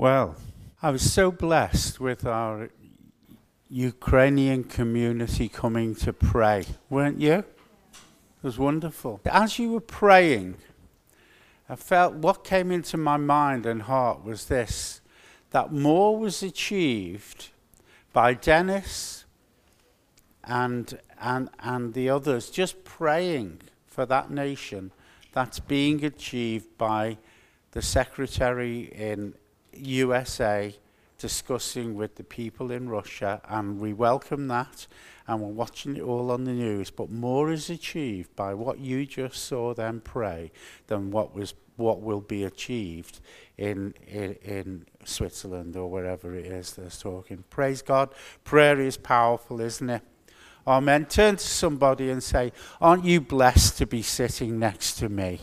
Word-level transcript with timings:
Well, 0.00 0.36
I 0.80 0.92
was 0.92 1.12
so 1.12 1.30
blessed 1.30 2.00
with 2.00 2.24
our 2.24 2.70
Ukrainian 3.68 4.64
community 4.64 5.46
coming 5.46 5.94
to 5.96 6.14
pray, 6.14 6.64
weren't 6.88 7.20
you? 7.20 7.34
It 7.34 8.42
was 8.42 8.58
wonderful. 8.58 9.20
As 9.26 9.58
you 9.58 9.72
were 9.72 9.80
praying, 9.82 10.56
I 11.68 11.76
felt 11.76 12.14
what 12.14 12.44
came 12.44 12.70
into 12.72 12.96
my 12.96 13.18
mind 13.18 13.66
and 13.66 13.82
heart 13.82 14.24
was 14.24 14.46
this 14.46 15.02
that 15.50 15.70
more 15.70 16.16
was 16.16 16.42
achieved 16.42 17.50
by 18.14 18.32
Dennis 18.32 19.26
and, 20.42 20.98
and, 21.20 21.50
and 21.58 21.92
the 21.92 22.08
others 22.08 22.48
just 22.48 22.84
praying 22.84 23.60
for 23.86 24.06
that 24.06 24.30
nation 24.30 24.92
that's 25.32 25.60
being 25.60 26.02
achieved 26.02 26.78
by 26.78 27.18
the 27.72 27.82
secretary 27.82 28.84
in 28.94 29.34
USA 29.80 30.74
discussing 31.18 31.94
with 31.94 32.16
the 32.16 32.24
people 32.24 32.70
in 32.70 32.88
Russia, 32.88 33.42
and 33.48 33.78
we 33.78 33.92
welcome 33.92 34.48
that, 34.48 34.86
and 35.26 35.40
we're 35.40 35.48
watching 35.48 35.96
it 35.96 36.02
all 36.02 36.30
on 36.30 36.44
the 36.44 36.52
news. 36.52 36.90
But 36.90 37.10
more 37.10 37.50
is 37.50 37.68
achieved 37.68 38.34
by 38.34 38.54
what 38.54 38.78
you 38.78 39.04
just 39.04 39.44
saw 39.44 39.74
them 39.74 40.00
pray 40.02 40.50
than 40.86 41.10
what 41.10 41.34
was 41.34 41.54
what 41.76 42.00
will 42.02 42.20
be 42.20 42.44
achieved 42.44 43.20
in, 43.56 43.94
in, 44.06 44.34
in 44.42 44.86
Switzerland 45.04 45.74
or 45.76 45.90
wherever 45.90 46.34
it 46.34 46.44
is 46.44 46.74
that's 46.74 47.00
talking. 47.00 47.42
Praise 47.48 47.80
God. 47.80 48.14
Prayer 48.44 48.78
is 48.78 48.98
powerful, 48.98 49.60
isn't 49.60 49.88
it? 49.88 50.02
Amen. 50.66 51.06
Turn 51.06 51.36
to 51.36 51.44
somebody 51.44 52.10
and 52.10 52.22
say, 52.22 52.52
Aren't 52.80 53.04
you 53.04 53.20
blessed 53.20 53.78
to 53.78 53.86
be 53.86 54.02
sitting 54.02 54.58
next 54.58 54.98
to 54.98 55.08
me? 55.08 55.40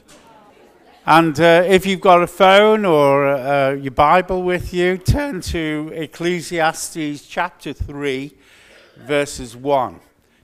And 1.10 1.40
uh, 1.40 1.64
if 1.66 1.86
you've 1.86 2.02
got 2.02 2.22
a 2.22 2.28
phone 2.28 2.84
or 2.84 3.28
uh, 3.28 3.72
your 3.72 3.92
Bible 3.92 4.44
with 4.44 4.74
you, 4.74 4.98
turn 4.98 5.40
to 5.40 5.90
Ecclesiastes 5.94 7.26
chapter 7.26 7.72
3, 7.72 8.36
verses 8.98 9.56
1. 9.56 10.02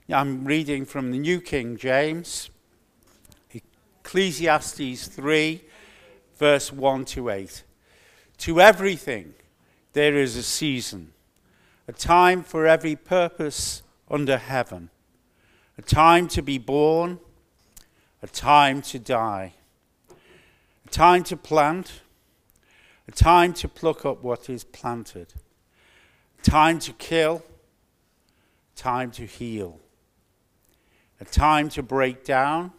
I'm 0.08 0.46
reading 0.46 0.86
from 0.86 1.12
the 1.12 1.18
New 1.18 1.42
King 1.42 1.76
James. 1.76 2.48
Ecclesiastes 3.52 5.06
3, 5.08 5.60
verse 6.38 6.72
1 6.72 7.04
to 7.04 7.28
8. 7.28 7.62
To 8.38 8.58
everything 8.62 9.34
there 9.92 10.16
is 10.16 10.34
a 10.34 10.42
season, 10.42 11.12
a 11.86 11.92
time 11.92 12.42
for 12.42 12.66
every 12.66 12.96
purpose 12.96 13.82
under 14.10 14.38
heaven, 14.38 14.88
a 15.76 15.82
time 15.82 16.26
to 16.28 16.40
be 16.40 16.56
born, 16.56 17.18
a 18.22 18.26
time 18.26 18.80
to 18.80 18.98
die 18.98 19.52
a 20.84 20.90
time 20.90 21.24
to 21.24 21.36
plant, 21.36 22.02
a 23.08 23.12
time 23.12 23.52
to 23.54 23.68
pluck 23.68 24.04
up 24.04 24.22
what 24.22 24.48
is 24.48 24.64
planted, 24.64 25.32
time 26.42 26.78
to 26.78 26.92
kill, 26.92 27.42
time 28.76 29.10
to 29.10 29.24
heal, 29.24 29.80
a 31.20 31.24
time 31.24 31.68
to 31.70 31.82
break 31.82 32.24
down, 32.24 32.72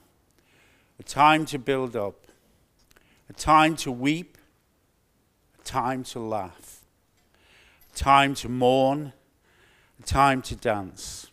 a 1.00 1.04
time 1.04 1.46
to 1.46 1.58
build 1.58 1.96
up, 1.96 2.28
a 3.30 3.34
time 3.34 3.76
to 3.76 3.92
weep, 3.92 4.38
a 5.60 5.64
time 5.64 6.04
to 6.04 6.20
laugh, 6.20 6.82
a 7.94 7.98
time 7.98 8.36
to 8.36 8.48
mourn, 8.50 9.14
a 10.00 10.04
time 10.04 10.42
to 10.42 10.56
dance, 10.56 11.28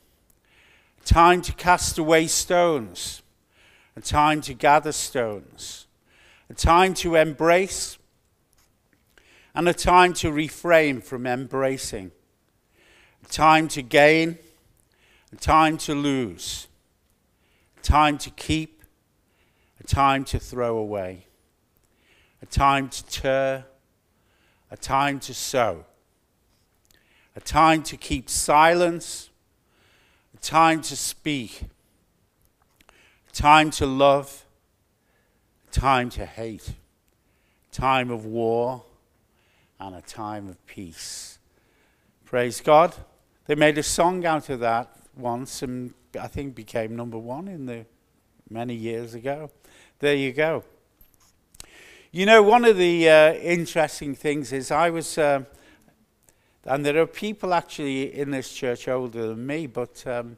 a 1.03 1.05
time 1.05 1.43
to 1.43 1.53
cast 1.53 1.99
away 1.99 2.27
stones, 2.27 3.23
a 3.95 4.01
time 4.01 4.41
to 4.41 4.55
gather 4.55 4.93
stones 4.93 5.87
a 6.53 6.55
time 6.55 6.93
to 6.93 7.15
embrace, 7.15 7.97
and 9.55 9.67
a 9.67 9.73
time 9.73 10.13
to 10.13 10.31
refrain 10.31 11.01
from 11.01 11.27
embracing, 11.27 12.13
a 13.25 13.29
time 13.29 13.67
to 13.69 13.81
gain, 13.81 14.37
a 15.33 15.37
time 15.37 15.79
to 15.79 15.95
lose, 15.95 16.69
a 17.79 17.81
time 17.81 18.19
to 18.19 18.29
keep, 18.29 18.83
a 19.81 19.85
time 19.85 20.25
to 20.25 20.39
throw 20.39 20.77
away, 20.77 21.25
a 22.43 22.47
time 22.47 22.91
to 22.91 23.03
tear, 23.07 23.65
a 24.71 24.77
time 24.77 25.19
to 25.21 25.33
sow, 25.33 25.87
a 27.35 27.41
time 27.41 27.83
to 27.83 27.97
keep 27.97 28.29
silence, 28.29 29.31
a 30.35 30.39
time 30.41 30.83
to 30.83 30.97
speak, 30.97 31.63
a 33.27 33.33
time 33.33 33.71
to 33.71 33.87
love, 33.87 34.42
time 35.73 36.11
to 36.11 36.27
hate, 36.27 36.75
time 37.73 38.11
of 38.11 38.27
war, 38.27 38.85
and 39.81 39.97
a 39.97 40.03
time 40.03 40.49
of 40.49 40.65
peace. 40.67 41.39
Praise 42.25 42.61
God. 42.61 42.95
They 43.47 43.57
made 43.57 43.79
a 43.79 43.83
song 43.83 44.25
out 44.25 44.49
of 44.51 44.61
that 44.61 44.95
once 45.17 45.63
and 45.63 45.95
I 46.19 46.29
think 46.29 46.55
became 46.55 46.95
number 46.95 47.19
one 47.19 47.49
in 47.49 47.67
the 47.67 47.87
many 48.49 48.75
years 48.75 49.15
ago. 49.15 49.51
There 49.99 50.15
you 50.15 50.33
go. 50.33 50.63
You 52.13 52.27
know, 52.27 52.43
one 52.43 52.67
of 52.67 52.77
the 52.77 53.09
uh, 53.09 53.33
interesting 53.35 54.15
things 54.15 54.53
is 54.53 54.71
I 54.71 54.91
was, 54.91 55.17
uh, 55.17 55.45
and 56.65 56.85
there 56.85 57.01
are 57.01 57.07
people 57.07 57.55
actually 57.55 58.15
in 58.15 58.31
this 58.31 58.53
church 58.53 58.89
older 58.89 59.29
than 59.29 59.47
me, 59.47 59.67
but 59.67 60.07
um, 60.07 60.37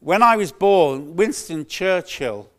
when 0.00 0.22
I 0.22 0.36
was 0.36 0.52
born, 0.52 1.16
Winston 1.16 1.66
Churchill 1.66 2.50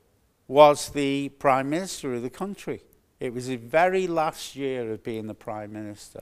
was 0.48 0.90
the 0.90 1.30
Prime 1.30 1.70
Minister 1.70 2.14
of 2.14 2.22
the 2.22 2.30
country. 2.30 2.82
It 3.20 3.34
was 3.34 3.46
his 3.46 3.60
very 3.60 4.08
last 4.08 4.56
year 4.56 4.92
of 4.92 5.04
being 5.04 5.28
the 5.28 5.34
Prime 5.34 5.74
Minister. 5.74 6.22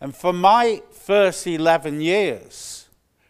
And 0.00 0.16
for 0.16 0.32
my 0.32 0.82
first 0.90 1.46
11 1.46 2.00
years, 2.00 2.88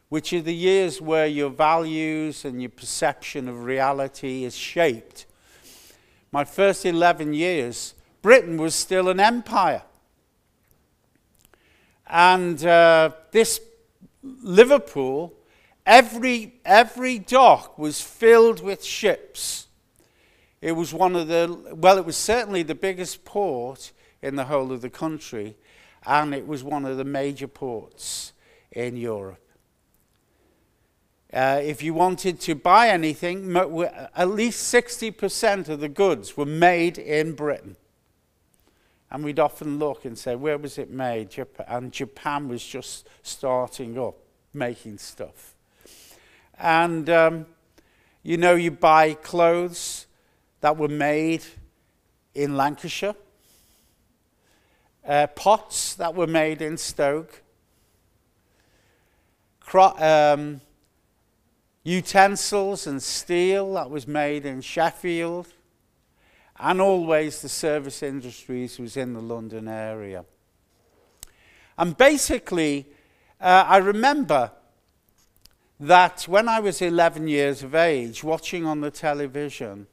which 0.09 0.33
are 0.33 0.41
the 0.41 0.55
years 0.55 1.01
where 1.01 1.27
your 1.27 1.51
values 1.51 2.45
and 2.45 2.61
your 2.61 2.71
perception 2.71 3.49
of 3.49 3.65
reality 3.65 4.45
is 4.45 4.57
shaped, 4.57 5.27
my 6.31 6.45
first 6.45 6.87
11 6.87 7.35
years, 7.35 7.95
Britain 8.23 8.57
was 8.57 8.75
still 8.75 9.09
an 9.09 9.19
empire. 9.19 9.83
And 12.07 12.65
uh, 12.65 13.11
this 13.33 13.61
Liverpool, 14.23 15.35
every, 15.85 16.61
every 16.65 17.19
dock 17.19 17.79
was 17.79 18.01
filled 18.01 18.63
with 18.63 18.85
ships 18.85 19.67
it 20.63 20.73
was 20.73 20.93
one 20.93 21.17
of 21.17 21.29
the, 21.29 21.75
well, 21.75 21.97
it 21.97 22.05
was 22.05 22.17
certainly 22.17 22.63
the 22.63 22.75
biggest 22.75 23.25
port 23.25 23.93
in 24.21 24.37
the 24.37 24.45
whole 24.45 24.73
of 24.73 24.83
the 24.83 24.91
country, 24.91 25.57
and 26.07 26.35
it 26.35 26.47
was 26.47 26.63
one 26.63 26.85
of 26.85 26.97
the 26.97 27.05
major 27.05 27.49
ports 27.49 28.33
in 28.73 28.97
Europe. 28.97 29.41
Uh, 31.33 31.61
if 31.63 31.83
you 31.83 31.95
wanted 31.95 32.41
to 32.41 32.55
buy 32.55 32.89
anything, 32.89 33.57
at 33.57 34.29
least 34.29 34.75
60% 34.75 35.69
of 35.69 35.81
the 35.81 35.89
goods 35.89 36.37
were 36.37 36.45
made 36.45 36.99
in 36.99 37.33
Britain. 37.33 37.77
And 39.13 39.25
we'd 39.25 39.39
often 39.39 39.79
look 39.79 40.05
and 40.05 40.19
say, 40.19 40.35
where 40.35 40.59
was 40.59 40.77
it 40.77 40.91
made? 40.91 41.31
Japan, 41.31 41.67
and 41.69 41.93
Japan 41.93 42.49
was 42.49 42.65
just 42.65 43.09
starting 43.23 43.99
up, 43.99 44.17
making 44.53 44.99
stuff. 44.99 45.55
And, 46.59 47.09
um, 47.09 47.47
you 48.23 48.37
know, 48.37 48.55
you 48.55 48.71
buy 48.73 49.15
clothes 49.15 50.07
that 50.61 50.77
were 50.77 50.89
made 50.89 51.43
in 52.35 52.57
Lancashire, 52.57 53.15
uh, 55.07 55.27
pots 55.29 55.95
that 55.95 56.15
were 56.15 56.27
made 56.27 56.63
in 56.63 56.77
Stoke, 56.77 57.43
um, 59.75 60.61
utensils 61.85 62.87
and 62.87 63.03
steel 63.03 63.75
that 63.75 63.91
was 63.91 64.07
made 64.07 64.45
in 64.45 64.61
Sheffield, 64.61 65.49
and 66.59 66.81
always 66.81 67.41
the 67.41 67.49
service 67.49 68.03
industries 68.03 68.79
was 68.79 68.97
in 68.97 69.15
the 69.15 69.21
London 69.21 69.67
area. 69.67 70.25
And 71.79 71.97
basically, 71.97 72.87
uh, 73.41 73.65
I 73.67 73.79
remember 73.79 74.53
that 75.79 76.25
when 76.29 76.47
I 76.47 76.61
was 76.61 76.83
11 76.83 77.29
years 77.29 77.63
of 77.63 77.75
age, 77.75 78.23
watching 78.23 78.67
on 78.67 78.83
the 78.83 78.91
television, 78.91 79.87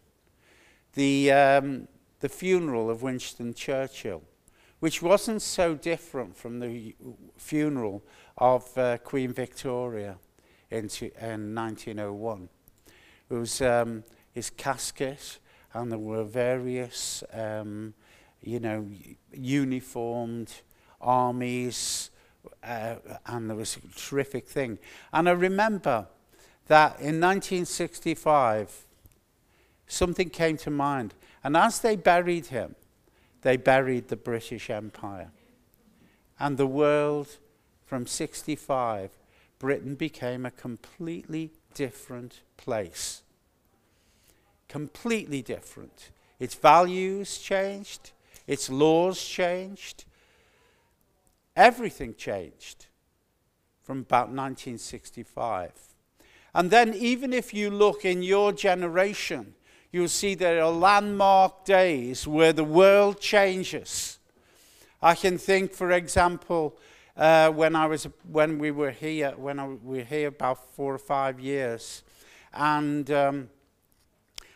the, 0.98 1.32
um, 1.32 1.88
the 2.22 2.28
funeral 2.28 2.90
of 2.90 3.04
Winston 3.04 3.54
Churchill, 3.54 4.24
which 4.80 5.00
wasn't 5.00 5.44
so 5.44 5.76
different 5.76 6.36
from 6.36 6.60
the 6.60 6.96
funeral 7.38 8.04
of 8.36 8.76
uh, 8.76 8.98
Queen 8.98 9.32
Victoria 9.32 10.18
in, 10.72 10.90
in 11.22 11.54
1901. 11.54 12.50
It 13.30 13.34
was 13.34 13.62
um, 13.62 14.06
his 14.32 14.50
casket, 14.50 15.38
and 15.72 15.92
there 15.92 16.00
were 16.00 16.24
various, 16.24 17.24
um, 17.32 17.94
you 18.42 18.60
know, 18.60 18.90
uniformed 19.32 20.52
armies, 21.00 22.10
uh, 22.64 22.96
and 23.28 23.48
there 23.48 23.58
was 23.58 23.78
a 23.78 24.00
terrific 24.00 24.48
thing. 24.48 24.80
And 25.14 25.30
I 25.30 25.34
remember 25.34 26.08
that 26.66 26.94
in 26.94 27.22
1965, 27.22 28.87
something 29.88 30.30
came 30.30 30.58
to 30.58 30.70
mind. 30.70 31.14
And 31.44 31.56
as 31.58 31.80
they 31.80 31.96
buried 31.96 32.48
him, 32.48 32.76
they 33.42 33.58
buried 33.58 34.10
the 34.10 34.16
British 34.16 34.70
Empire. 34.70 35.32
And 36.40 36.58
the 36.58 36.68
world, 36.68 37.38
from 37.86 38.06
65, 38.06 39.12
Britain 39.60 39.96
became 39.96 40.46
a 40.46 40.52
completely 40.52 41.52
different 41.74 42.42
place. 42.58 43.24
Completely 44.68 45.42
different. 45.42 46.12
Its 46.40 46.54
values 46.54 47.40
changed, 47.40 48.12
its 48.46 48.70
laws 48.70 49.24
changed, 49.24 50.06
everything 51.56 52.14
changed 52.14 52.86
from 53.82 54.00
about 54.00 54.28
1965. 54.28 55.72
And 56.54 56.70
then, 56.70 56.94
even 56.94 57.34
if 57.34 57.54
you 57.54 57.70
look 57.70 58.04
in 58.04 58.22
your 58.22 58.52
generation, 58.52 59.56
you'll 59.92 60.08
see 60.08 60.36
there 60.36 60.64
are 60.64 60.72
landmark 60.72 61.66
days 61.66 62.28
where 62.28 62.54
the 62.54 62.64
world 62.64 63.20
changes. 63.20 64.20
I 65.02 65.16
can 65.16 65.38
think, 65.38 65.74
for 65.74 65.92
example, 65.92 66.78
uh, 67.16 67.50
when 67.50 67.76
I 67.76 67.88
was 67.88 68.08
when 68.30 68.60
we 68.60 68.72
were 68.72 68.92
here 68.92 69.34
when 69.38 69.60
I, 69.60 69.68
we 69.68 70.00
were 70.00 70.04
here 70.04 70.28
about 70.28 70.76
four 70.76 70.94
or 70.94 71.00
five 71.00 71.40
years, 71.40 72.04
and 72.54 73.10
um, 73.12 73.50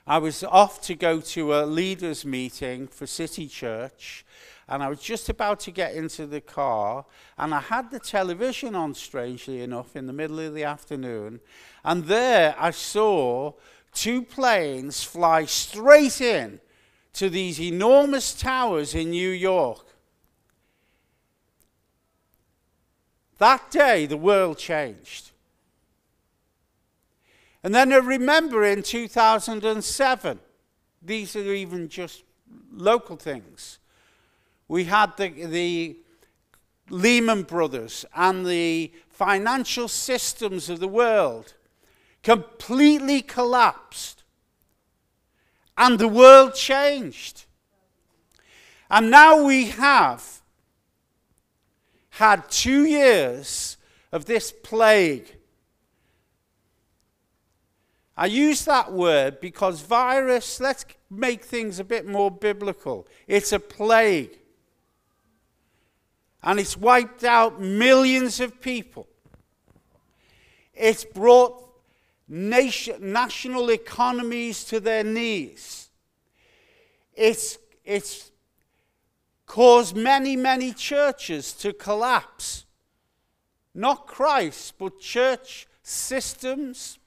I 0.05 0.17
was 0.17 0.43
off 0.43 0.81
to 0.83 0.95
go 0.95 1.21
to 1.21 1.55
a 1.55 1.65
leaders 1.65 2.25
meeting 2.25 2.87
for 2.87 3.07
City 3.07 3.47
Church, 3.47 4.25
and 4.67 4.83
I 4.83 4.89
was 4.89 4.99
just 4.99 5.29
about 5.29 5.59
to 5.61 5.71
get 5.71 5.95
into 5.95 6.27
the 6.27 6.41
car, 6.41 7.05
and 7.37 7.53
I 7.53 7.61
had 7.61 7.89
the 7.89 7.99
television 7.99 8.75
on, 8.75 8.93
strangely 8.93 9.61
enough, 9.61 9.95
in 9.95 10.05
the 10.05 10.13
middle 10.13 10.39
of 10.39 10.53
the 10.53 10.63
afternoon, 10.63 11.39
and 11.83 12.05
there 12.05 12.55
I 12.59 12.71
saw 12.71 13.53
two 13.93 14.21
planes 14.21 15.03
fly 15.03 15.45
straight 15.45 16.21
in 16.21 16.59
to 17.13 17.29
these 17.29 17.59
enormous 17.59 18.33
towers 18.33 18.95
in 18.95 19.11
New 19.11 19.29
York. 19.29 19.85
That 23.37 23.71
day, 23.71 24.05
the 24.05 24.17
world 24.17 24.57
changed. 24.57 25.31
And 27.63 27.75
then 27.75 27.91
I 27.91 27.97
remember 27.97 28.63
in 28.63 28.83
2007, 28.83 30.39
these 31.01 31.35
are 31.35 31.53
even 31.53 31.89
just 31.89 32.23
local 32.71 33.17
things. 33.17 33.79
We 34.67 34.85
had 34.85 35.17
the, 35.17 35.29
the 35.29 35.97
Lehman 36.89 37.43
Brothers 37.43 38.05
and 38.15 38.45
the 38.45 38.91
financial 39.09 39.87
systems 39.87 40.69
of 40.69 40.79
the 40.79 40.87
world 40.87 41.55
completely 42.23 43.21
collapsed. 43.21 44.23
And 45.77 45.97
the 45.97 46.07
world 46.07 46.53
changed. 46.53 47.45
And 48.89 49.09
now 49.09 49.43
we 49.43 49.69
have 49.69 50.41
had 52.09 52.49
two 52.49 52.85
years 52.85 53.77
of 54.11 54.25
this 54.25 54.51
plague 54.51 55.37
I 58.21 58.27
use 58.27 58.65
that 58.65 58.91
word 58.91 59.39
because 59.39 59.81
virus, 59.81 60.59
let's 60.59 60.85
make 61.09 61.43
things 61.43 61.79
a 61.79 61.83
bit 61.83 62.05
more 62.05 62.29
biblical. 62.29 63.07
It's 63.27 63.51
a 63.51 63.59
plague. 63.59 64.37
And 66.43 66.59
it's 66.59 66.77
wiped 66.77 67.23
out 67.23 67.59
millions 67.59 68.39
of 68.39 68.61
people. 68.61 69.07
It's 70.75 71.03
brought 71.03 71.70
nation, 72.31 73.11
national 73.11 73.69
economies 73.69 74.63
to 74.63 74.79
their 74.79 75.03
knees. 75.03 75.89
It's, 77.13 77.57
it's 77.83 78.31
caused 79.45 79.95
many, 79.95 80.35
many 80.35 80.71
churches 80.71 81.51
to 81.53 81.73
collapse. 81.73 82.65
Not 83.75 84.07
Christ, 84.07 84.75
but 84.79 84.99
church 84.99 85.67
systems, 85.83 86.99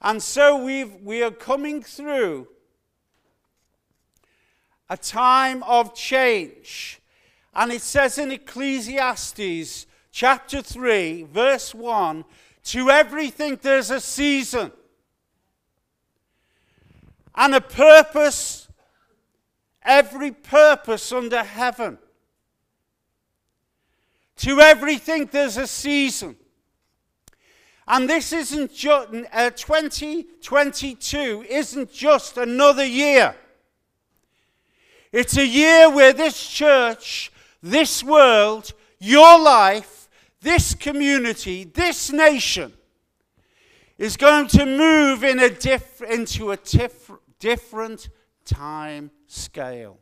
and 0.00 0.22
so 0.22 0.62
we've, 0.62 0.94
we 1.02 1.22
are 1.22 1.30
coming 1.30 1.82
through 1.82 2.48
a 4.88 4.96
time 4.96 5.62
of 5.64 5.94
change. 5.94 7.00
And 7.54 7.72
it 7.72 7.82
says 7.82 8.18
in 8.18 8.30
Ecclesiastes 8.30 9.86
chapter 10.12 10.62
3, 10.62 11.24
verse 11.24 11.74
1 11.74 12.24
to 12.68 12.90
everything 12.90 13.58
there's 13.62 13.90
a 13.90 13.98
season 13.98 14.70
and 17.34 17.54
a 17.54 17.62
purpose, 17.62 18.68
every 19.82 20.32
purpose 20.32 21.10
under 21.10 21.42
heaven. 21.42 21.96
To 24.36 24.60
everything 24.60 25.30
there's 25.32 25.56
a 25.56 25.66
season. 25.66 26.36
And 27.86 28.06
this 28.08 28.34
isn't 28.34 28.74
just, 28.74 29.08
uh, 29.32 29.48
2022 29.48 31.46
isn't 31.48 31.90
just 31.90 32.36
another 32.36 32.84
year. 32.84 33.34
It's 35.10 35.38
a 35.38 35.46
year 35.46 35.88
where 35.88 36.12
this 36.12 36.46
church, 36.46 37.32
this 37.62 38.04
world, 38.04 38.74
your 38.98 39.40
life, 39.40 39.97
this 40.40 40.74
community, 40.74 41.64
this 41.64 42.12
nation 42.12 42.72
is 43.96 44.16
going 44.16 44.46
to 44.48 44.64
move 44.64 45.24
in 45.24 45.40
a 45.40 45.50
diff- 45.50 46.02
into 46.02 46.52
a 46.52 46.56
diff- 46.56 47.10
different 47.40 48.08
time 48.44 49.10
scale. 49.26 49.98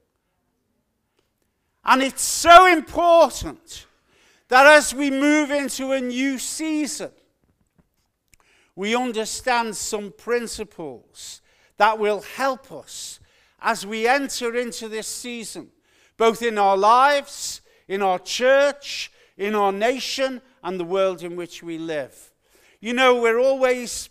And 1.85 2.03
it's 2.03 2.23
so 2.23 2.67
important 2.67 3.87
that 4.49 4.67
as 4.67 4.95
we 4.95 5.11
move 5.11 5.51
into 5.51 5.93
a 5.93 6.01
new 6.01 6.39
season, 6.39 7.11
we 8.75 8.95
understand 8.95 9.75
some 9.77 10.13
principles 10.13 11.41
that 11.79 11.99
will 11.99 12.21
help 12.21 12.71
us 12.71 13.21
as 13.61 13.87
we 13.87 14.07
enter 14.07 14.55
into 14.55 14.89
this 14.89 15.07
season, 15.07 15.71
both 16.17 16.43
in 16.43 16.59
our 16.59 16.77
lives, 16.77 17.63
in 17.89 18.03
our 18.03 18.19
church, 18.19 19.11
in 19.37 19.55
our 19.55 19.73
nation, 19.73 20.41
and 20.63 20.81
the 20.81 20.85
world 20.85 21.23
in 21.23 21.37
which 21.37 21.63
we 21.63 21.79
live. 21.79 22.33
You 22.81 22.93
know, 22.93 23.21
we're 23.21 23.39
always, 23.39 24.09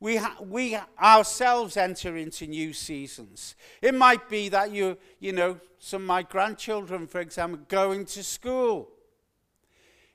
we, 0.00 0.16
ha- 0.16 0.36
we 0.40 0.76
ourselves 1.00 1.76
enter 1.76 2.16
into 2.16 2.46
new 2.46 2.72
seasons. 2.72 3.54
It 3.80 3.94
might 3.94 4.28
be 4.28 4.48
that 4.50 4.72
you, 4.72 4.98
you 5.20 5.32
know, 5.32 5.58
some 5.78 6.02
of 6.02 6.06
my 6.06 6.22
grandchildren, 6.22 7.06
for 7.06 7.20
example, 7.20 7.60
going 7.68 8.04
to 8.06 8.22
school. 8.22 8.88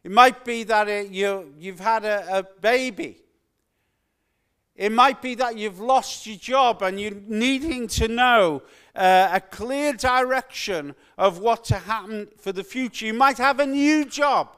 It 0.04 0.12
might 0.12 0.44
be 0.44 0.64
that 0.64 0.88
it, 0.88 1.12
you, 1.12 1.54
you've 1.58 1.80
had 1.80 2.06
a, 2.06 2.40
a 2.40 2.44
baby. 2.44 3.21
It 4.82 4.92
might 4.92 5.22
be 5.22 5.36
that 5.36 5.60
you've 5.60 5.80
lost 5.80 6.26
your 6.26 6.38
job 6.38 6.82
and 6.82 7.00
you're 7.00 7.22
needing 7.28 7.88
to 7.90 8.08
know 8.08 8.64
uh, 8.96 9.30
a 9.32 9.40
clear 9.40 9.94
direction 9.94 10.96
of 11.20 11.38
what 11.38 11.64
to 11.66 11.76
happen 11.76 12.30
for 12.40 12.52
the 12.52 12.64
future. 12.64 13.06
You 13.06 13.14
might 13.14 13.38
have 13.38 13.60
a 13.60 13.68
new 13.68 14.06
job. 14.06 14.56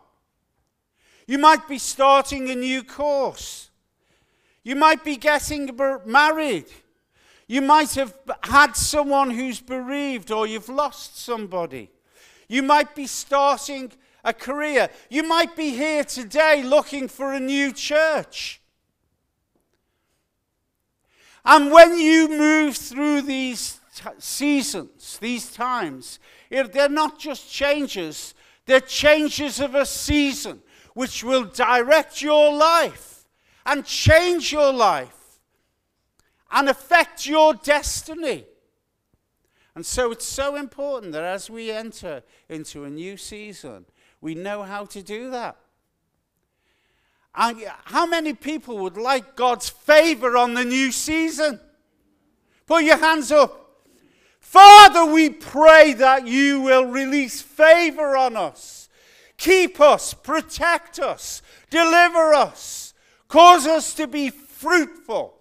You 1.28 1.40
might 1.40 1.68
be 1.68 1.78
starting 1.78 2.50
a 2.50 2.56
new 2.56 2.86
course. 2.86 3.70
You 4.64 4.78
might 4.78 5.04
be 5.04 5.18
getting 5.18 5.78
married. 6.06 6.68
You 7.46 7.60
might 7.60 7.94
have 7.96 8.14
had 8.44 8.78
someone 8.78 9.30
who's 9.30 9.60
bereaved 9.60 10.32
or 10.32 10.48
you've 10.48 10.70
lost 10.70 11.20
somebody. 11.20 11.92
You 12.48 12.64
might 12.64 12.96
be 12.96 13.08
starting 13.08 13.92
a 14.24 14.32
career. 14.32 14.88
You 15.10 15.24
might 15.24 15.58
be 15.58 15.72
here 15.72 16.06
today 16.06 16.64
looking 16.64 17.10
for 17.10 17.34
a 17.34 17.42
new 17.42 17.74
church. 17.74 18.62
And 21.46 21.72
when 21.72 21.98
you 21.98 22.30
move 22.30 22.78
through 22.78 23.24
these 23.24 23.80
t- 23.96 24.10
seasons, 24.18 25.18
these 25.20 25.52
times, 25.52 26.20
they're 26.50 26.90
not 26.90 27.20
just 27.20 27.52
changes, 27.52 28.34
they're 28.66 28.80
changes 28.80 29.60
of 29.60 29.76
a 29.76 29.86
season 29.86 30.62
which 30.94 31.24
will 31.24 31.44
direct 31.44 32.22
your 32.22 32.54
life 32.54 33.26
and 33.66 33.84
change 33.86 34.52
your 34.52 34.72
life 34.72 35.40
and 36.52 36.70
affect 36.70 37.26
your 37.26 37.56
destiny. 37.56 38.46
And 39.76 39.86
so 39.86 40.12
it's 40.12 40.26
so 40.26 40.56
important 40.56 41.14
that 41.14 41.24
as 41.24 41.50
we 41.50 41.72
enter 41.72 42.22
into 42.48 42.84
a 42.84 42.90
new 42.90 43.18
season, 43.18 43.86
we 44.22 44.36
know 44.36 44.62
how 44.62 44.86
to 44.86 45.02
do 45.02 45.32
that. 45.32 45.58
How 47.34 48.06
many 48.06 48.34
people 48.34 48.78
would 48.80 48.98
like 48.98 49.36
God's 49.36 49.68
favor 49.68 50.38
on 50.38 50.54
the 50.54 50.64
new 50.64 50.92
season? 50.92 51.60
Put 52.68 52.84
your 52.84 52.98
hands 52.98 53.32
up. 53.32 53.60
Father, 54.40 55.12
we 55.12 55.32
pray 55.32 55.94
that 55.94 56.28
you 56.28 56.62
will 56.62 56.86
release 56.86 57.42
favor 57.42 58.16
on 58.16 58.38
us. 58.38 58.88
Keep 59.38 59.82
us, 59.82 60.14
protect 60.14 61.00
us, 61.00 61.42
deliver 61.72 62.34
us, 62.34 62.94
cause 63.28 63.66
us 63.66 63.96
to 63.96 64.06
be 64.06 64.30
fruitful. 64.30 65.34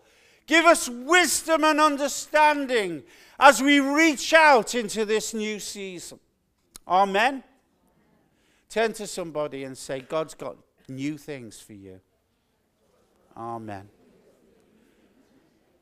Give 0.46 0.64
us 0.64 0.88
wisdom 0.88 1.62
and 1.62 1.78
understanding 1.78 3.02
as 3.38 3.62
we 3.62 3.80
reach 3.80 4.32
out 4.32 4.74
into 4.74 5.04
this 5.04 5.34
new 5.34 5.60
season. 5.60 6.18
Amen. 6.88 7.44
Turn 8.70 8.94
to 8.94 9.06
somebody 9.06 9.64
and 9.64 9.76
say, 9.76 10.00
God's 10.00 10.34
got 10.34 10.56
new 10.88 11.18
things 11.18 11.60
for 11.60 11.72
you. 11.72 12.00
Amen. 13.36 13.88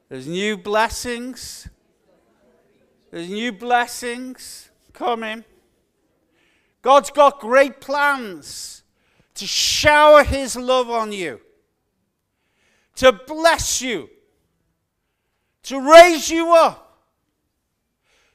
There's 0.08 0.26
new 0.26 0.56
blessings. 0.56 1.68
There's 3.10 3.28
new 3.28 3.52
blessings 3.52 4.70
coming. 4.92 5.44
God's 6.82 7.10
got 7.10 7.40
great 7.40 7.80
plans 7.80 8.82
to 9.34 9.46
shower 9.46 10.24
His 10.24 10.56
love 10.56 10.90
on 10.90 11.12
you, 11.12 11.40
to 12.96 13.12
bless 13.12 13.82
you, 13.82 14.08
to 15.64 15.80
raise 15.80 16.30
you 16.30 16.52
up, 16.54 16.98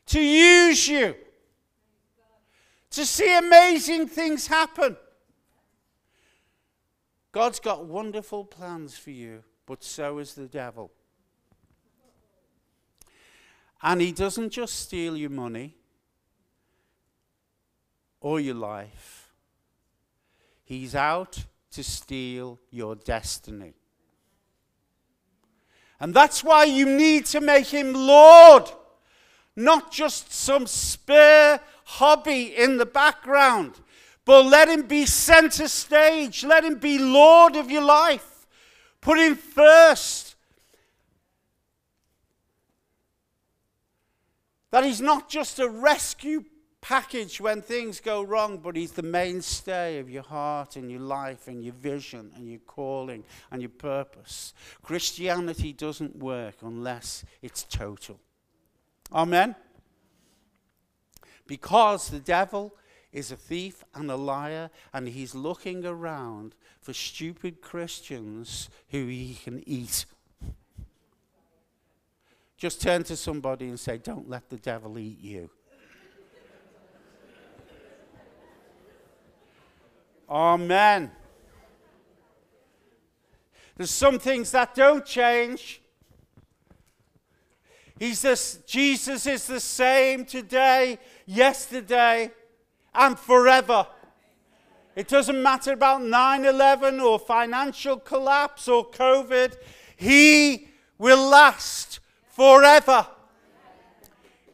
to 0.08 0.22
use 0.22 0.88
you, 0.88 1.16
to 2.92 3.06
see 3.06 3.38
amazing 3.38 4.08
things 4.08 4.48
happen. 4.48 4.96
God's 7.36 7.60
got 7.60 7.84
wonderful 7.84 8.46
plans 8.46 8.98
for 8.98 9.12
you, 9.12 9.44
but 9.66 9.84
so 9.84 10.20
is 10.20 10.36
the 10.36 10.48
devil. 10.48 10.90
And 13.84 14.00
he 14.00 14.14
doesn't 14.14 14.52
just 14.52 14.80
steal 14.80 15.18
your 15.18 15.32
money 15.32 15.76
or 18.22 18.40
your 18.40 18.56
life, 18.56 19.34
he's 20.64 20.96
out 20.96 21.44
to 21.72 21.84
steal 21.84 22.58
your 22.72 22.96
destiny. 22.96 23.74
And 26.00 26.14
that's 26.14 26.42
why 26.42 26.64
you 26.64 26.86
need 26.86 27.26
to 27.26 27.42
make 27.42 27.68
him 27.68 27.92
Lord, 27.92 28.72
not 29.58 29.92
just 29.92 30.32
some 30.32 30.68
spare 30.68 31.60
hobby 31.84 32.56
in 32.56 32.78
the 32.78 32.86
background, 32.86 33.82
but 34.26 34.46
let 34.46 34.68
him 34.68 34.88
be 34.88 35.06
center 35.06 35.68
stage. 35.68 36.44
Let 36.44 36.66
him 36.66 36.80
be 36.80 36.98
Lord 36.98 37.56
of 37.56 37.70
your 37.70 37.84
life. 37.84 38.48
Put 39.00 39.20
him 39.20 39.36
first. 39.36 40.36
That 44.72 44.84
he's 44.84 45.00
not 45.00 45.30
just 45.30 45.60
a 45.60 45.70
rescue 45.70 46.44
package 46.82 47.40
when 47.40 47.62
things 47.62 48.00
go 48.00 48.24
wrong, 48.24 48.58
but 48.58 48.76
he's 48.76 48.92
the 48.92 49.04
mainstay 49.04 50.00
of 50.00 50.10
your 50.10 50.24
heart 50.24 50.76
and 50.76 50.92
your 50.92 51.00
life 51.00 51.48
and 51.48 51.64
your 51.64 51.74
vision 51.74 52.32
and 52.36 52.50
your 52.50 52.60
calling 52.60 53.24
and 53.52 53.62
your 53.62 53.70
purpose. 53.70 54.54
Christianity 54.82 55.72
doesn't 55.72 56.16
work 56.16 56.56
unless 56.62 57.24
it's 57.42 57.64
total. 57.64 58.20
Amen? 59.14 59.56
Because 61.48 62.10
the 62.10 62.20
devil 62.20 62.76
is 63.16 63.32
a 63.32 63.38
thief 63.38 63.86
and 63.96 64.12
a 64.12 64.16
liar, 64.18 64.70
and 64.94 65.08
he's 65.08 65.34
looking 65.34 65.86
around 65.86 66.54
for 66.82 66.92
stupid 66.92 67.62
Christians 67.62 68.70
who 68.90 69.08
he 69.08 69.40
can 69.42 69.64
eat. 69.66 70.06
Just 72.58 72.82
turn 72.82 73.04
to 73.06 73.16
somebody 73.16 73.70
and 73.70 73.80
say, 73.80 73.98
Don't 73.98 74.30
let 74.30 74.50
the 74.50 74.58
devil 74.58 75.00
eat 75.00 75.20
you. 75.22 75.50
Amen. 80.30 81.10
There's 83.78 83.92
some 83.92 84.20
things 84.20 84.52
that 84.52 84.76
don't 84.76 85.06
change. 85.06 85.82
He's 87.98 88.22
this, 88.22 88.58
Jesus 88.68 89.26
is 89.26 89.48
the 89.48 89.62
same 89.62 90.26
today, 90.26 91.00
yesterday, 91.26 92.32
and 92.96 93.18
forever. 93.18 93.88
It 94.96 95.08
doesn't 95.08 95.42
matter 95.42 95.74
about 95.74 96.02
9 96.02 96.46
11 96.46 97.00
or 97.00 97.20
financial 97.20 97.98
collapse 97.98 98.68
or 98.68 98.90
COVID, 98.90 99.56
He 99.98 100.70
will 100.98 101.30
last 101.30 102.00
forever. 102.30 103.08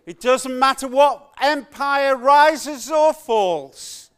It 0.05 0.19
doesn't 0.19 0.57
matter 0.57 0.87
what 0.87 1.31
empire 1.39 2.15
rises 2.15 2.89
or 2.89 3.13
falls, 3.13 4.09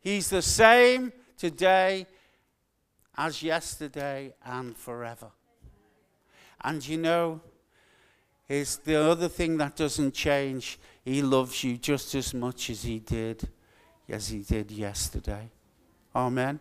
He's 0.00 0.28
the 0.28 0.42
same 0.42 1.12
today 1.38 2.06
as 3.16 3.42
yesterday 3.42 4.34
and 4.44 4.76
forever. 4.76 5.30
And 6.62 6.86
you 6.86 6.98
know, 6.98 7.40
is 8.48 8.76
the 8.78 8.96
other 8.96 9.28
thing 9.28 9.56
that 9.58 9.76
doesn't 9.76 10.14
change. 10.14 10.78
He 11.04 11.22
loves 11.22 11.64
you 11.64 11.76
just 11.76 12.14
as 12.14 12.34
much 12.34 12.70
as 12.70 12.82
he 12.82 12.98
did, 12.98 13.48
as 14.08 14.28
he 14.28 14.40
did 14.40 14.70
yesterday. 14.70 15.50
Amen. 16.14 16.60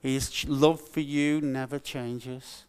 His 0.00 0.44
love 0.48 0.80
for 0.80 1.00
you 1.00 1.40
never 1.40 1.78
changes. 1.78 2.64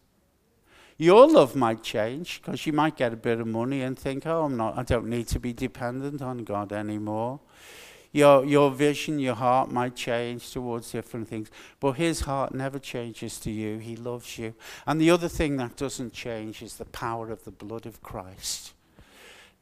Your 0.96 1.26
love 1.28 1.56
might 1.56 1.82
change 1.82 2.40
because 2.40 2.66
you 2.66 2.72
might 2.72 2.96
get 2.96 3.12
a 3.12 3.16
bit 3.16 3.40
of 3.40 3.48
money 3.48 3.82
and 3.82 3.98
think, 3.98 4.26
oh, 4.26 4.44
I'm 4.44 4.56
not, 4.56 4.78
I 4.78 4.84
don't 4.84 5.08
need 5.08 5.26
to 5.28 5.40
be 5.40 5.52
dependent 5.52 6.22
on 6.22 6.44
God 6.44 6.72
anymore. 6.72 7.40
Your, 8.14 8.44
your 8.44 8.70
vision, 8.70 9.18
your 9.18 9.34
heart 9.34 9.72
might 9.72 9.96
change 9.96 10.52
towards 10.52 10.92
different 10.92 11.26
things, 11.26 11.50
but 11.80 11.94
his 11.94 12.20
heart 12.20 12.54
never 12.54 12.78
changes 12.78 13.40
to 13.40 13.50
you. 13.50 13.78
He 13.78 13.96
loves 13.96 14.38
you. 14.38 14.54
And 14.86 15.00
the 15.00 15.10
other 15.10 15.26
thing 15.26 15.56
that 15.56 15.74
doesn't 15.74 16.12
change 16.12 16.62
is 16.62 16.76
the 16.76 16.84
power 16.84 17.32
of 17.32 17.42
the 17.42 17.50
blood 17.50 17.86
of 17.86 18.04
Christ 18.04 18.72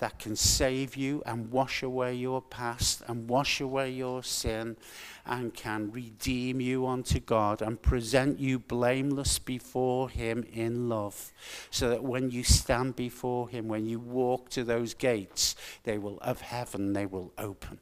that 0.01 0.19
can 0.19 0.37
save 0.37 0.97
you 0.97 1.23
and 1.25 1.51
wash 1.51 1.83
away 1.83 2.13
your 2.13 2.43
past 2.43 3.03
and 3.07 3.27
wash 3.27 3.59
away 3.59 3.89
your 3.89 4.23
sin 4.23 4.77
and 5.25 5.55
can 5.55 5.91
redeem 5.91 6.61
you 6.61 6.87
unto 6.87 7.21
God 7.21 7.63
and 7.63 7.81
present 7.81 8.39
you 8.39 8.59
blameless 8.59 9.39
before 9.39 10.11
Him 10.11 10.45
in 10.53 10.91
love. 10.91 11.33
So 11.71 11.89
that 11.89 12.03
when 12.03 12.31
you 12.31 12.43
stand 12.43 12.97
before 12.97 13.49
Him, 13.49 13.67
when 13.69 13.87
you 13.87 13.99
walk 13.99 14.51
to 14.51 14.63
those 14.63 14.93
gates, 14.93 15.57
they 15.85 15.97
will 15.97 16.19
of 16.21 16.43
heaven, 16.43 16.93
they 16.93 17.07
will 17.07 17.33
open. 17.39 17.79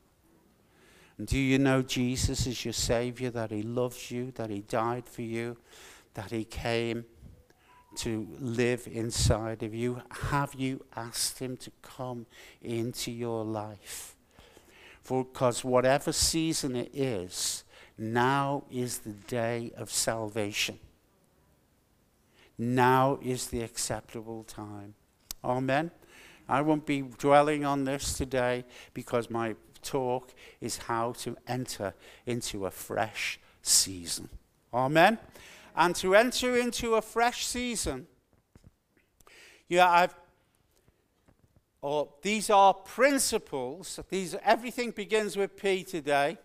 Do 1.25 1.39
you 1.39 1.59
know 1.59 1.83
Jesus 1.83 2.47
is 2.47 2.65
your 2.65 2.73
Savior, 2.73 3.31
that 3.31 3.50
He 3.50 3.62
loves 3.62 4.11
you, 4.11 4.31
that 4.37 4.49
He 4.49 4.61
died 4.61 5.09
for 5.09 5.23
you, 5.23 5.57
that 6.15 6.31
He 6.31 6.45
came 6.45 7.05
to 7.97 8.29
live 8.39 8.89
inside 8.91 9.62
of 9.62 9.75
you? 9.75 10.03
Have 10.31 10.55
you 10.55 10.85
asked 10.97 11.39
Him 11.41 11.57
to 11.59 11.71
come 11.83 12.27
into 12.62 13.11
your 13.11 13.45
life? 13.45 14.17
Because 15.07 15.65
whatever 15.65 16.12
season 16.12 16.77
it 16.77 16.91
is, 16.95 17.65
now 17.99 18.65
is 18.71 19.00
the 19.00 19.12
day 19.12 19.73
of 19.77 19.91
salvation. 19.91 20.79
Now 22.57 23.19
is 23.23 23.49
the 23.49 23.62
acceptable 23.62 24.45
time. 24.45 24.95
Amen. 25.45 25.91
I 26.49 26.62
won't 26.62 26.87
be 26.87 27.03
dwelling 27.03 27.65
on 27.65 27.85
this 27.85 28.15
today 28.15 28.65
because 28.95 29.31
my 29.31 29.55
talk 29.83 30.33
is 30.61 30.79
how 30.79 31.13
to 31.13 31.37
enter 31.47 31.95
into 32.27 32.67
a 32.67 32.71
fresh 32.71 33.39
season. 33.63 34.29
Amen? 34.73 35.19
And 35.77 35.95
to 35.97 36.15
enter 36.15 36.57
into 36.57 36.95
a 36.95 37.03
fresh 37.03 37.47
season, 37.47 38.07
yeah, 39.69 39.89
I've, 39.89 40.15
or 41.81 42.09
these 42.23 42.51
are 42.51 42.75
principles. 42.75 43.99
These, 44.11 44.37
everything 44.45 44.91
begins 44.91 45.37
with 45.37 45.57
P 45.57 45.85
today. 45.85 46.39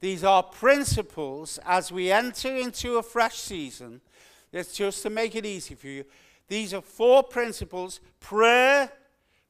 These 0.00 0.24
are 0.24 0.42
principles 0.42 1.58
as 1.66 1.92
we 1.92 2.10
enter 2.10 2.56
into 2.56 2.96
a 2.96 3.02
fresh 3.02 3.38
season. 3.38 4.00
It's 4.52 4.74
just 4.74 5.02
to 5.02 5.10
make 5.10 5.36
it 5.36 5.44
easy 5.44 5.74
for 5.74 5.88
you. 5.88 6.04
These 6.48 6.74
are 6.74 6.80
four 6.80 7.22
principles 7.22 8.00
prayer, 8.18 8.90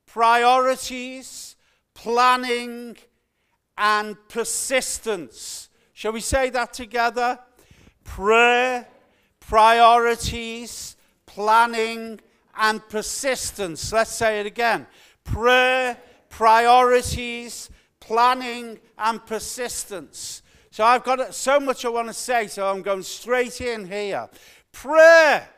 priorities, 0.07 1.57
planning, 1.95 2.97
and 3.81 4.15
persistence. 4.29 5.71
Shall 5.95 6.13
we 6.13 6.21
say 6.21 6.51
that 6.51 6.75
together? 6.75 7.39
Prayer, 8.05 8.87
priorities, 9.41 10.97
planning, 11.25 12.21
and 12.57 12.87
persistence. 12.91 13.91
Let's 13.91 14.11
say 14.13 14.41
it 14.41 14.47
again. 14.47 14.87
Prayer, 15.25 15.97
priorities, 16.29 17.71
planning, 18.01 18.79
and 18.99 19.25
persistence. 19.25 20.43
So 20.71 20.85
I've 20.85 21.03
got 21.03 21.35
so 21.35 21.59
much 21.59 21.87
I 21.87 21.89
want 21.89 22.09
to 22.09 22.15
say, 22.15 22.49
so 22.49 22.69
I'm 22.69 22.83
going 22.83 23.03
straight 23.03 23.63
in 23.63 23.87
here. 23.87 24.29
Prayer. 24.73 25.49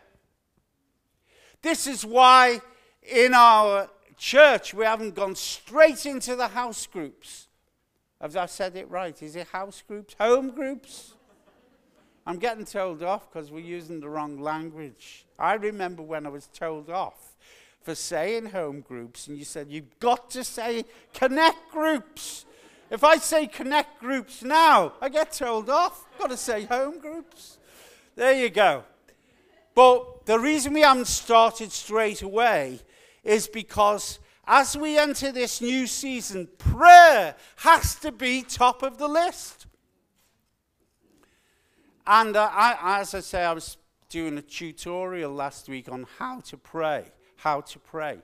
This 1.60 1.88
is 1.88 2.04
why 2.04 2.60
in 3.02 3.34
our 3.34 3.90
church 4.16 4.74
we 4.74 4.84
haven't 4.84 5.16
gone 5.16 5.34
straight 5.34 6.06
into 6.06 6.36
the 6.36 6.48
house 6.48 6.86
groups. 6.86 7.48
Have 8.22 8.36
I 8.36 8.46
said 8.46 8.76
it 8.76 8.88
right? 8.88 9.20
Is 9.20 9.34
it 9.34 9.48
house 9.48 9.82
groups? 9.86 10.14
Home 10.20 10.50
groups? 10.50 11.14
I'm 12.24 12.38
getting 12.38 12.64
told 12.64 13.02
off 13.02 13.28
because 13.28 13.50
we're 13.50 13.64
using 13.64 13.98
the 13.98 14.08
wrong 14.08 14.40
language. 14.40 15.26
I 15.40 15.54
remember 15.54 16.02
when 16.04 16.24
I 16.24 16.28
was 16.28 16.46
told 16.46 16.88
off 16.88 17.34
for 17.82 17.96
saying 17.96 18.46
home 18.46 18.80
groups, 18.80 19.26
and 19.26 19.36
you 19.36 19.44
said 19.44 19.68
you've 19.68 19.98
got 19.98 20.30
to 20.30 20.44
say 20.44 20.84
connect 21.12 21.72
groups. 21.72 22.44
If 22.90 23.02
I 23.02 23.16
say 23.16 23.48
connect 23.48 23.98
groups 23.98 24.44
now, 24.44 24.92
I 25.00 25.08
get 25.08 25.32
told 25.32 25.68
off. 25.68 26.06
Got 26.20 26.30
to 26.30 26.36
say 26.36 26.62
home 26.64 27.00
groups. 27.00 27.58
There 28.14 28.38
you 28.38 28.50
go. 28.50 28.84
But 29.74 30.26
the 30.26 30.38
reason 30.38 30.74
we 30.74 30.82
haven't 30.82 31.08
started 31.08 31.72
straight 31.72 32.22
away 32.22 32.78
is 33.24 33.48
because 33.48 34.20
as 34.46 34.76
we 34.76 34.98
enter 34.98 35.30
this 35.30 35.60
new 35.60 35.86
season, 35.86 36.48
prayer 36.58 37.36
has 37.56 37.94
to 37.96 38.10
be 38.10 38.42
top 38.42 38.82
of 38.82 38.98
the 38.98 39.08
list. 39.08 39.66
And 42.06 42.36
uh, 42.36 42.50
I, 42.52 43.00
as 43.00 43.14
I 43.14 43.20
say, 43.20 43.44
I 43.44 43.52
was 43.52 43.76
doing 44.08 44.36
a 44.36 44.42
tutorial 44.42 45.32
last 45.32 45.68
week 45.68 45.88
on 45.88 46.06
how 46.18 46.40
to 46.40 46.56
pray, 46.56 47.04
how 47.36 47.60
to 47.60 47.78
pray. 47.78 48.18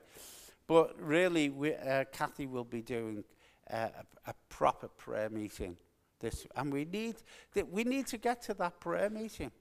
But 0.67 1.01
really, 1.01 1.49
we, 1.49 1.73
uh, 1.73 2.03
Kathy 2.11 2.45
will 2.45 2.65
be 2.65 2.81
doing 2.81 3.23
uh, 3.71 3.87
a, 4.27 4.29
a, 4.29 4.33
proper 4.49 4.87
prayer 4.87 5.29
meeting. 5.29 5.77
This, 6.19 6.45
and 6.55 6.71
we 6.71 6.85
need, 6.85 7.15
that 7.53 7.71
we 7.71 7.85
need 7.85 8.05
to 8.07 8.17
get 8.17 8.41
to 8.43 8.53
that 8.55 8.79
prayer 8.79 9.09
meeting. 9.09 9.51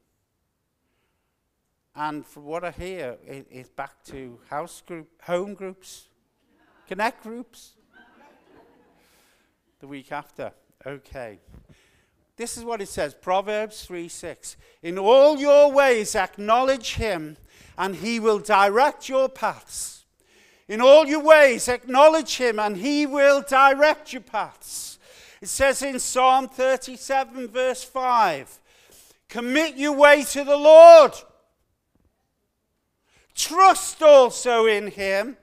And 1.94 2.26
from 2.26 2.44
what 2.44 2.64
I 2.64 2.72
hear, 2.72 3.16
it, 3.24 3.46
it's 3.50 3.70
back 3.70 4.02
to 4.06 4.38
house 4.50 4.82
group, 4.86 5.08
home 5.22 5.54
groups, 5.54 6.08
connect 6.88 7.22
groups. 7.22 7.72
the 9.80 9.86
week 9.86 10.10
after. 10.10 10.52
Okay. 10.84 11.38
This 12.36 12.56
is 12.56 12.64
what 12.64 12.80
it 12.80 12.88
says 12.88 13.14
Proverbs 13.14 13.84
3 13.84 14.08
6. 14.08 14.56
In 14.82 14.98
all 14.98 15.38
your 15.38 15.70
ways 15.70 16.14
acknowledge 16.14 16.94
him, 16.94 17.36
and 17.76 17.96
he 17.96 18.18
will 18.18 18.38
direct 18.38 19.08
your 19.08 19.28
paths. 19.28 20.04
In 20.66 20.80
all 20.80 21.06
your 21.06 21.22
ways 21.22 21.68
acknowledge 21.68 22.36
him, 22.36 22.58
and 22.58 22.76
he 22.76 23.06
will 23.06 23.42
direct 23.42 24.12
your 24.12 24.22
paths. 24.22 24.98
It 25.40 25.48
says 25.48 25.82
in 25.82 25.98
Psalm 25.98 26.48
37, 26.48 27.48
verse 27.48 27.84
5 27.84 28.60
Commit 29.28 29.76
your 29.76 29.92
way 29.92 30.22
to 30.24 30.42
the 30.42 30.56
Lord. 30.56 31.12
Trust 33.34 34.02
also 34.02 34.66
in 34.66 34.88
him, 34.88 35.36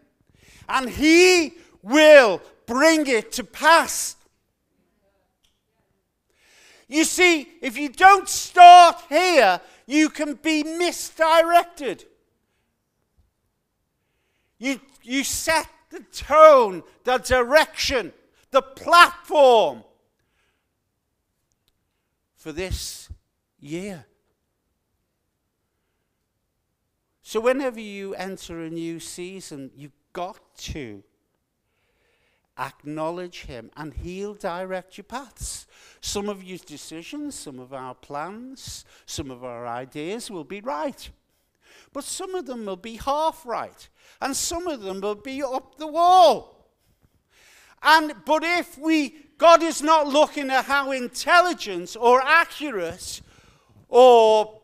and 0.68 0.90
he 0.90 1.54
will 1.82 2.42
bring 2.66 3.08
it 3.08 3.32
to 3.34 3.44
pass. 3.44 4.16
You 6.88 7.04
see, 7.04 7.48
if 7.62 7.78
you 7.78 7.90
don't 7.90 8.30
start 8.30 9.02
here, 9.10 9.60
you 9.88 10.10
can 10.10 10.36
be 10.36 10.64
misdirected. 10.64 12.06
You, 14.58 14.80
you 15.04 15.24
set 15.24 15.68
the 15.90 16.00
tone, 16.12 16.84
the 17.04 17.18
direction, 17.18 18.14
the 18.52 18.62
platform 18.62 19.84
for 22.36 22.52
this 22.52 23.10
year. 23.60 24.06
So, 27.22 27.40
whenever 27.40 27.80
you 27.80 28.14
enter 28.14 28.62
a 28.64 28.70
new 28.70 29.00
season, 29.00 29.72
you've 29.76 29.92
got 30.16 30.40
to 30.58 31.04
acknowledge 32.58 33.44
Him, 33.44 33.70
and 33.76 33.94
He'll 33.94 34.34
direct 34.34 34.98
your 34.98 35.04
paths. 35.04 35.68
Some 36.00 36.30
of 36.30 36.42
your 36.42 36.58
decisions, 36.58 37.36
some 37.36 37.60
of 37.60 37.74
our 37.74 37.94
plans, 37.94 38.86
some 39.06 39.30
of 39.30 39.44
our 39.44 39.68
ideas 39.68 40.32
will 40.32 40.46
be 40.46 40.62
right. 40.62 41.10
But 41.92 42.06
some 42.06 42.34
of 42.34 42.46
them 42.46 42.66
will 42.66 42.78
be 42.78 42.96
half 42.96 43.46
right, 43.46 43.90
and 44.22 44.36
some 44.36 44.68
of 44.68 44.82
them 44.82 45.02
will 45.02 45.16
be 45.16 45.44
up 45.44 45.78
the 45.78 45.88
wall. 45.88 46.70
And 47.84 48.14
but 48.26 48.44
if 48.44 48.78
we 48.78 49.16
God 49.38 49.62
is 49.62 49.82
not 49.82 50.08
looking 50.08 50.50
at 50.50 50.66
how 50.66 50.92
intelligent 50.92 51.98
or 52.00 52.22
accurate 52.22 53.22
or 53.90 54.62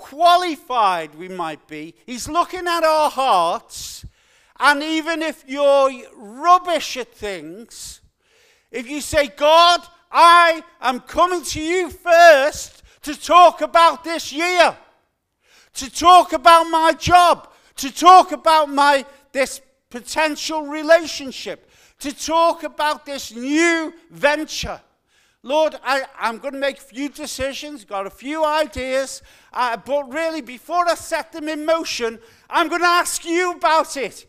qualified 0.00 1.14
we 1.14 1.28
might 1.28 1.66
be. 1.68 1.94
He's 2.06 2.28
looking 2.28 2.66
at 2.66 2.82
our 2.82 3.10
hearts 3.10 4.04
and 4.60 4.82
even 4.82 5.22
if 5.22 5.42
you're 5.46 5.90
rubbish 6.14 6.98
at 6.98 7.14
things, 7.14 8.02
if 8.70 8.88
you 8.88 9.00
say, 9.00 9.28
God, 9.28 9.80
I 10.12 10.62
am 10.82 11.00
coming 11.00 11.42
to 11.44 11.60
you 11.60 11.88
first 11.88 12.82
to 13.02 13.18
talk 13.18 13.62
about 13.62 14.04
this 14.04 14.34
year, 14.34 14.76
to 15.74 15.90
talk 15.90 16.34
about 16.34 16.64
my 16.64 16.92
job, 16.92 17.50
to 17.76 17.90
talk 17.90 18.32
about 18.32 18.68
my 18.68 19.06
this 19.32 19.62
potential 19.88 20.66
relationship, 20.66 21.70
to 22.00 22.12
talk 22.14 22.62
about 22.62 23.06
this 23.06 23.34
new 23.34 23.94
venture. 24.10 24.80
Lord, 25.42 25.76
I, 25.82 26.04
am 26.18 26.38
going 26.38 26.52
to 26.52 26.60
make 26.60 26.76
a 26.76 26.82
few 26.82 27.08
decisions, 27.08 27.84
got 27.86 28.06
a 28.06 28.10
few 28.10 28.44
ideas, 28.44 29.22
uh, 29.54 29.78
but 29.78 30.12
really, 30.12 30.42
before 30.42 30.86
I 30.86 30.94
set 30.94 31.32
them 31.32 31.48
in 31.48 31.64
motion, 31.64 32.18
I'm 32.50 32.68
going 32.68 32.82
to 32.82 32.86
ask 32.86 33.24
you 33.24 33.52
about 33.52 33.96
it. 33.96 34.26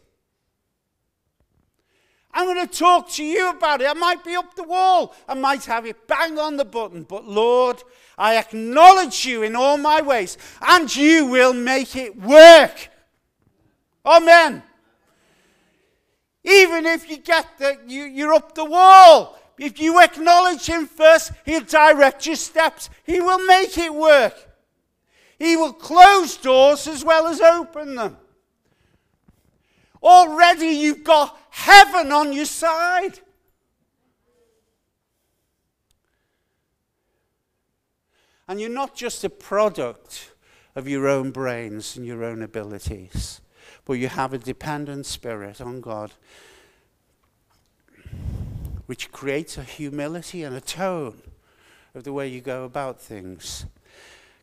I'm 2.33 2.45
going 2.45 2.65
to 2.65 2.77
talk 2.79 3.09
to 3.11 3.25
you 3.25 3.49
about 3.49 3.81
it. 3.81 3.89
I 3.89 3.93
might 3.93 4.23
be 4.23 4.35
up 4.35 4.55
the 4.55 4.63
wall. 4.63 5.13
I 5.27 5.33
might 5.33 5.65
have 5.65 5.85
it 5.85 6.07
bang 6.07 6.39
on 6.39 6.55
the 6.55 6.63
button. 6.63 7.03
But 7.03 7.27
Lord, 7.27 7.83
I 8.17 8.37
acknowledge 8.37 9.25
you 9.25 9.43
in 9.43 9.53
all 9.53 9.77
my 9.77 10.01
ways, 10.01 10.37
and 10.61 10.95
you 10.95 11.25
will 11.25 11.53
make 11.53 11.95
it 11.97 12.17
work. 12.17 12.89
Amen. 14.05 14.63
Even 16.43 16.85
if 16.85 17.09
you 17.09 17.17
get 17.17 17.47
that 17.59 17.89
you, 17.89 18.03
you're 18.03 18.33
up 18.33 18.55
the 18.55 18.65
wall, 18.65 19.37
if 19.61 19.79
you 19.79 20.01
acknowledge 20.01 20.65
him 20.65 20.87
first, 20.87 21.31
he'll 21.45 21.61
direct 21.61 22.25
your 22.25 22.35
steps. 22.35 22.89
He 23.03 23.21
will 23.21 23.45
make 23.45 23.77
it 23.77 23.93
work. 23.93 24.33
He 25.37 25.55
will 25.55 25.71
close 25.71 26.35
doors 26.35 26.87
as 26.87 27.05
well 27.05 27.27
as 27.27 27.39
open 27.39 27.93
them. 27.93 28.17
Already 30.01 30.65
you've 30.65 31.03
got 31.03 31.37
heaven 31.51 32.11
on 32.11 32.33
your 32.33 32.45
side. 32.45 33.19
And 38.47 38.59
you're 38.59 38.67
not 38.67 38.95
just 38.95 39.23
a 39.23 39.29
product 39.29 40.31
of 40.75 40.87
your 40.87 41.07
own 41.07 41.29
brains 41.29 41.95
and 41.95 42.03
your 42.03 42.23
own 42.23 42.41
abilities, 42.41 43.41
but 43.85 43.93
you 43.93 44.07
have 44.07 44.33
a 44.33 44.39
dependent 44.39 45.05
spirit 45.05 45.61
on 45.61 45.81
God, 45.81 46.13
which 48.85 49.11
creates 49.11 49.57
a 49.57 49.63
humility 49.63 50.43
and 50.43 50.55
a 50.55 50.61
tone 50.61 51.21
of 51.93 52.03
the 52.03 52.13
way 52.13 52.27
you 52.27 52.41
go 52.41 52.63
about 52.63 52.99
things. 52.99 53.65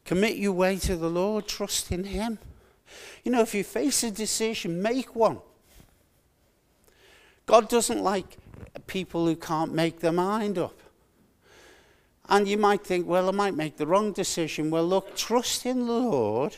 Commit 0.04 0.36
your 0.36 0.52
way 0.52 0.76
to 0.76 0.96
the 0.96 1.10
Lord, 1.10 1.46
trust 1.46 1.92
in 1.92 2.04
Him. 2.04 2.38
You 3.24 3.32
know, 3.32 3.42
if 3.42 3.54
you 3.54 3.64
face 3.64 4.02
a 4.02 4.10
decision, 4.10 4.80
make 4.82 5.14
one. 5.14 5.38
God 7.46 7.68
doesn't 7.68 8.02
like 8.02 8.36
people 8.86 9.26
who 9.26 9.36
can't 9.36 9.72
make 9.72 10.00
their 10.00 10.12
mind 10.12 10.58
up. 10.58 10.78
And 12.28 12.46
you 12.46 12.58
might 12.58 12.84
think, 12.84 13.06
well, 13.06 13.28
I 13.28 13.32
might 13.32 13.54
make 13.54 13.78
the 13.78 13.86
wrong 13.86 14.12
decision. 14.12 14.70
Well, 14.70 14.86
look, 14.86 15.16
trust 15.16 15.64
in 15.64 15.86
the 15.86 15.92
Lord. 15.92 16.56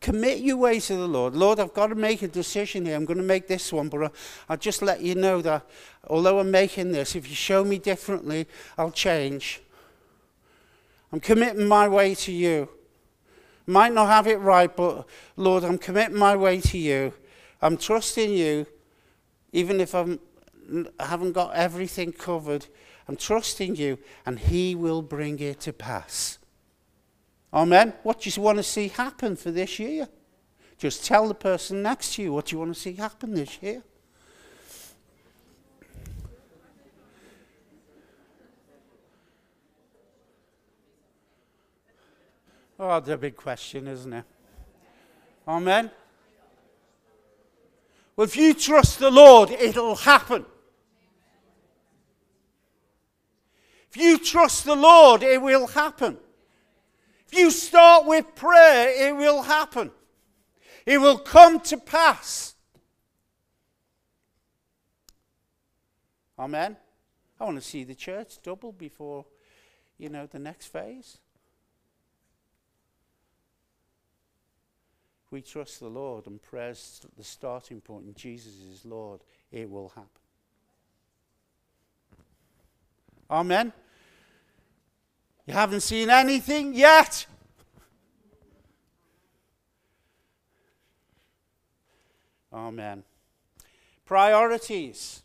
Commit 0.00 0.38
your 0.38 0.56
way 0.56 0.80
to 0.80 0.96
the 0.96 1.06
Lord. 1.06 1.34
Lord, 1.34 1.60
I've 1.60 1.74
got 1.74 1.88
to 1.88 1.94
make 1.94 2.22
a 2.22 2.28
decision 2.28 2.86
here. 2.86 2.96
I'm 2.96 3.04
going 3.04 3.18
to 3.18 3.22
make 3.22 3.48
this 3.48 3.70
one, 3.70 3.90
but 3.90 4.12
I'll 4.48 4.56
just 4.56 4.80
let 4.80 5.02
you 5.02 5.14
know 5.14 5.42
that 5.42 5.66
although 6.08 6.38
I'm 6.38 6.50
making 6.50 6.92
this, 6.92 7.14
if 7.14 7.28
you 7.28 7.34
show 7.34 7.64
me 7.64 7.78
differently, 7.78 8.46
I'll 8.78 8.90
change. 8.90 9.60
I'm 11.12 11.20
committing 11.20 11.66
my 11.68 11.86
way 11.86 12.14
to 12.14 12.32
you. 12.32 12.70
Might 13.66 13.92
not 13.92 14.08
have 14.08 14.26
it 14.26 14.38
right, 14.38 14.74
but 14.74 15.06
Lord, 15.36 15.64
I'm 15.64 15.76
committing 15.76 16.16
my 16.16 16.34
way 16.34 16.60
to 16.62 16.78
you. 16.78 17.12
I'm 17.60 17.76
trusting 17.76 18.32
you. 18.32 18.66
Even 19.52 19.80
if 19.80 19.94
I'm, 19.94 20.18
I 20.98 21.06
haven't 21.06 21.32
got 21.32 21.54
everything 21.54 22.12
covered, 22.12 22.66
I'm 23.06 23.16
trusting 23.16 23.76
you, 23.76 23.98
and 24.24 24.38
He 24.38 24.74
will 24.74 25.02
bring 25.02 25.40
it 25.40 25.60
to 25.60 25.72
pass. 25.72 26.39
Amen. 27.52 27.92
What 28.02 28.20
do 28.20 28.30
you 28.30 28.42
want 28.42 28.58
to 28.58 28.62
see 28.62 28.88
happen 28.88 29.36
for 29.36 29.50
this 29.50 29.78
year? 29.78 30.08
Just 30.78 31.04
tell 31.04 31.28
the 31.28 31.34
person 31.34 31.82
next 31.82 32.14
to 32.14 32.22
you 32.22 32.32
what 32.32 32.52
you 32.52 32.58
want 32.58 32.74
to 32.74 32.80
see 32.80 32.92
happen 32.92 33.34
this 33.34 33.58
year. 33.60 33.82
Oh, 42.78 42.98
the 43.00 43.18
big 43.18 43.36
question, 43.36 43.86
isn't 43.88 44.12
it? 44.12 44.24
Amen. 45.46 45.90
Well, 48.16 48.24
if 48.24 48.36
you 48.36 48.54
trust 48.54 48.98
the 48.98 49.10
Lord, 49.10 49.50
it'll 49.50 49.96
happen. 49.96 50.46
If 53.90 53.96
you 53.96 54.18
trust 54.18 54.64
the 54.64 54.76
Lord, 54.76 55.22
it 55.22 55.42
will 55.42 55.66
happen. 55.66 56.16
If 57.32 57.38
you 57.38 57.50
start 57.50 58.06
with 58.06 58.34
prayer, 58.34 59.08
it 59.08 59.16
will 59.16 59.42
happen. 59.42 59.92
it 60.84 60.98
will 60.98 61.18
come 61.18 61.60
to 61.60 61.76
pass. 61.76 62.54
Amen. 66.36 66.76
I 67.38 67.44
want 67.44 67.56
to 67.56 67.62
see 67.62 67.84
the 67.84 67.94
church 67.94 68.42
double 68.42 68.72
before, 68.72 69.26
you 69.96 70.08
know, 70.08 70.26
the 70.26 70.38
next 70.38 70.66
phase. 70.66 71.18
We 75.30 75.40
trust 75.40 75.78
the 75.78 75.88
Lord 75.88 76.26
and 76.26 76.42
prayer's 76.42 77.00
the 77.16 77.22
starting 77.22 77.80
point 77.80 78.06
and 78.06 78.16
Jesus 78.16 78.54
is 78.54 78.84
Lord, 78.84 79.20
it 79.52 79.70
will 79.70 79.90
happen. 79.90 80.08
Amen. 83.30 83.72
You 85.46 85.54
haven't 85.54 85.80
seen 85.80 86.10
anything 86.10 86.74
yet. 86.74 87.26
Amen. 92.52 93.04
Priorities. 94.04 95.22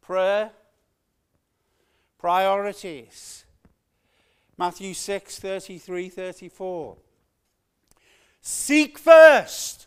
Prayer. 0.00 0.50
Priorities. 2.18 3.44
Matthew 4.58 4.94
6 4.94 5.38
33 5.38 6.08
34. 6.08 6.96
Seek 8.40 8.98
first 8.98 9.86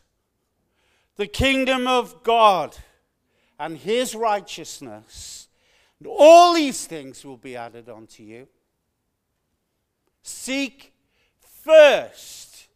the 1.15 1.27
kingdom 1.27 1.87
of 1.87 2.23
God 2.23 2.77
and 3.59 3.77
his 3.77 4.15
righteousness, 4.15 5.48
and 5.99 6.07
all 6.07 6.53
these 6.53 6.87
things 6.87 7.25
will 7.25 7.37
be 7.37 7.55
added 7.55 7.89
unto 7.89 8.23
you. 8.23 8.47
Seek 10.21 10.93
first. 11.41 12.67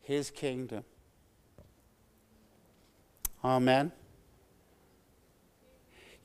His 0.00 0.30
kingdom. 0.30 0.84
Amen. 3.44 3.92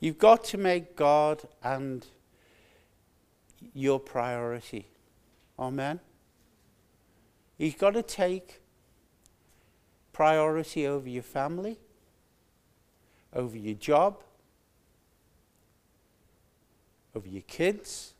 You've 0.00 0.18
got 0.18 0.44
to 0.44 0.58
make 0.58 0.96
God 0.96 1.42
and 1.62 2.06
your 3.74 4.00
priority. 4.00 4.88
Amen. 5.58 6.00
You've 7.58 7.78
got 7.78 7.92
to 7.92 8.02
take 8.02 8.62
priority 10.14 10.86
over 10.86 11.08
your 11.08 11.24
family, 11.24 11.76
over 13.34 13.58
your 13.58 13.74
job, 13.74 14.22
over 17.14 17.28
your 17.28 17.42
kids, 17.42 18.14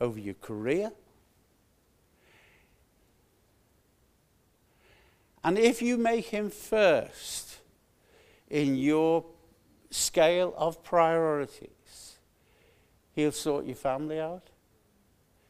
over 0.00 0.18
your 0.18 0.34
career. 0.34 0.90
And 5.44 5.58
if 5.58 5.80
you 5.82 5.98
make 5.98 6.26
him 6.26 6.50
first 6.50 7.58
in 8.48 8.76
your 8.76 9.24
scale 9.90 10.54
of 10.56 10.82
priorities, 10.82 12.18
he'll 13.14 13.32
sort 13.32 13.66
your 13.66 13.76
family 13.76 14.18
out, 14.18 14.48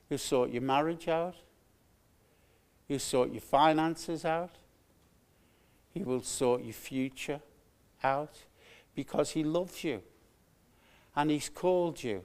he'll 0.09 0.19
sort 0.19 0.51
your 0.51 0.63
marriage 0.63 1.09
out, 1.09 1.37
he'll 2.89 2.99
sort 2.99 3.31
your 3.31 3.41
finances 3.41 4.25
out, 4.25 4.51
he 5.99 6.05
will 6.05 6.23
sort 6.23 6.63
your 6.63 6.73
future 6.73 7.41
out 8.03 8.35
because 8.95 9.31
he 9.31 9.45
loves 9.45 9.85
you 9.85 10.03
and 11.19 11.33
He's 11.33 11.49
called 11.49 12.05
you. 12.05 12.23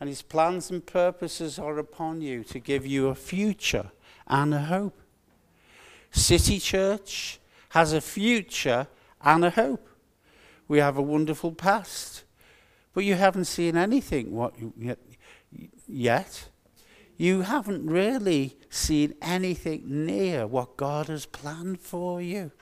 And 0.00 0.08
His 0.08 0.22
plans 0.22 0.70
and 0.70 0.84
purposes 0.84 1.58
are 1.58 1.78
upon 1.78 2.22
you 2.22 2.42
to 2.44 2.58
give 2.58 2.86
you 2.86 3.08
a 3.08 3.14
future 3.14 3.90
and 4.26 4.54
a 4.54 4.60
hope. 4.60 4.98
City 6.10 6.58
Church 6.58 7.38
has 7.70 7.92
a 7.92 8.00
future 8.00 8.86
and 9.22 9.44
a 9.44 9.50
hope. 9.50 9.86
We 10.68 10.78
have 10.78 10.96
a 10.96 11.02
wonderful 11.02 11.52
past. 11.52 12.24
But 12.94 13.04
you 13.04 13.14
haven't 13.14 13.44
seen 13.44 13.76
anything 13.76 14.32
what 14.32 14.54
yet. 14.78 14.98
yet. 15.86 16.48
You 17.18 17.42
haven't 17.42 17.86
really 17.86 18.56
seen 18.70 19.14
anything 19.20 20.06
near 20.06 20.46
what 20.46 20.78
God 20.78 21.08
has 21.08 21.26
planned 21.26 21.78
for 21.78 22.22
you. 22.22 22.52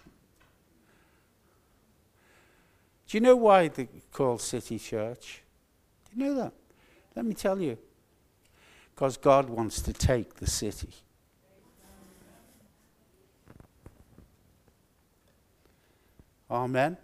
Do 3.12 3.18
you 3.18 3.22
know 3.25 3.37
why 3.37 3.68
they 3.68 3.90
call 4.11 4.38
City 4.38 4.79
Church? 4.79 5.42
Do 6.07 6.18
you 6.18 6.25
know 6.25 6.35
that? 6.37 6.55
Let 7.14 7.27
me 7.27 7.35
tell 7.35 7.61
you. 7.61 7.77
Because 8.94 9.18
God 9.18 9.51
wants 9.51 9.83
to 9.83 9.92
take 9.92 10.37
the 10.37 10.46
city. 10.46 10.94
Amen. 16.51 16.96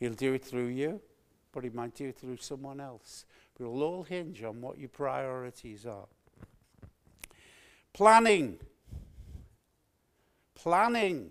He'll 0.00 0.14
do 0.14 0.32
it 0.32 0.44
through 0.44 0.66
you, 0.66 1.00
but 1.52 1.62
he 1.62 1.70
might 1.70 1.94
do 1.94 2.08
it 2.08 2.18
through 2.18 2.38
someone 2.38 2.80
else. 2.80 3.24
But 3.56 3.66
it'll 3.66 3.84
all 3.84 4.02
hinge 4.02 4.42
on 4.42 4.60
what 4.60 4.78
your 4.78 4.88
priorities 4.88 5.86
are. 5.86 6.08
Planning. 7.92 8.58
Planning. 10.56 11.30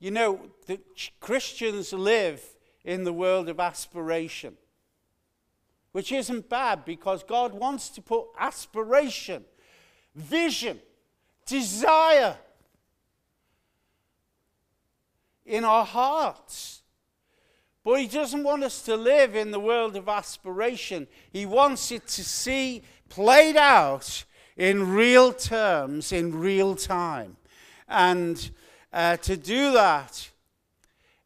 You 0.00 0.10
know, 0.10 0.40
the 0.66 0.80
Christians 1.20 1.92
live 1.92 2.42
in 2.84 3.04
the 3.04 3.12
world 3.12 3.48
of 3.50 3.60
aspiration. 3.60 4.56
Which 5.92 6.10
isn't 6.10 6.48
bad 6.48 6.84
because 6.84 7.22
God 7.22 7.52
wants 7.52 7.90
to 7.90 8.02
put 8.02 8.26
aspiration, 8.38 9.44
vision, 10.14 10.80
desire 11.46 12.36
in 15.44 15.64
our 15.64 15.84
hearts. 15.84 16.82
But 17.84 18.00
He 18.00 18.06
doesn't 18.06 18.44
want 18.44 18.62
us 18.62 18.82
to 18.82 18.96
live 18.96 19.34
in 19.34 19.50
the 19.50 19.60
world 19.60 19.96
of 19.96 20.08
aspiration. 20.08 21.08
He 21.30 21.44
wants 21.44 21.90
it 21.90 22.06
to 22.08 22.24
see 22.24 22.82
played 23.08 23.56
out 23.56 24.24
in 24.56 24.92
real 24.92 25.32
terms, 25.32 26.12
in 26.12 26.38
real 26.38 26.76
time. 26.76 27.36
And 27.88 28.50
uh, 28.92 29.16
to 29.18 29.36
do 29.36 29.72
that, 29.72 30.30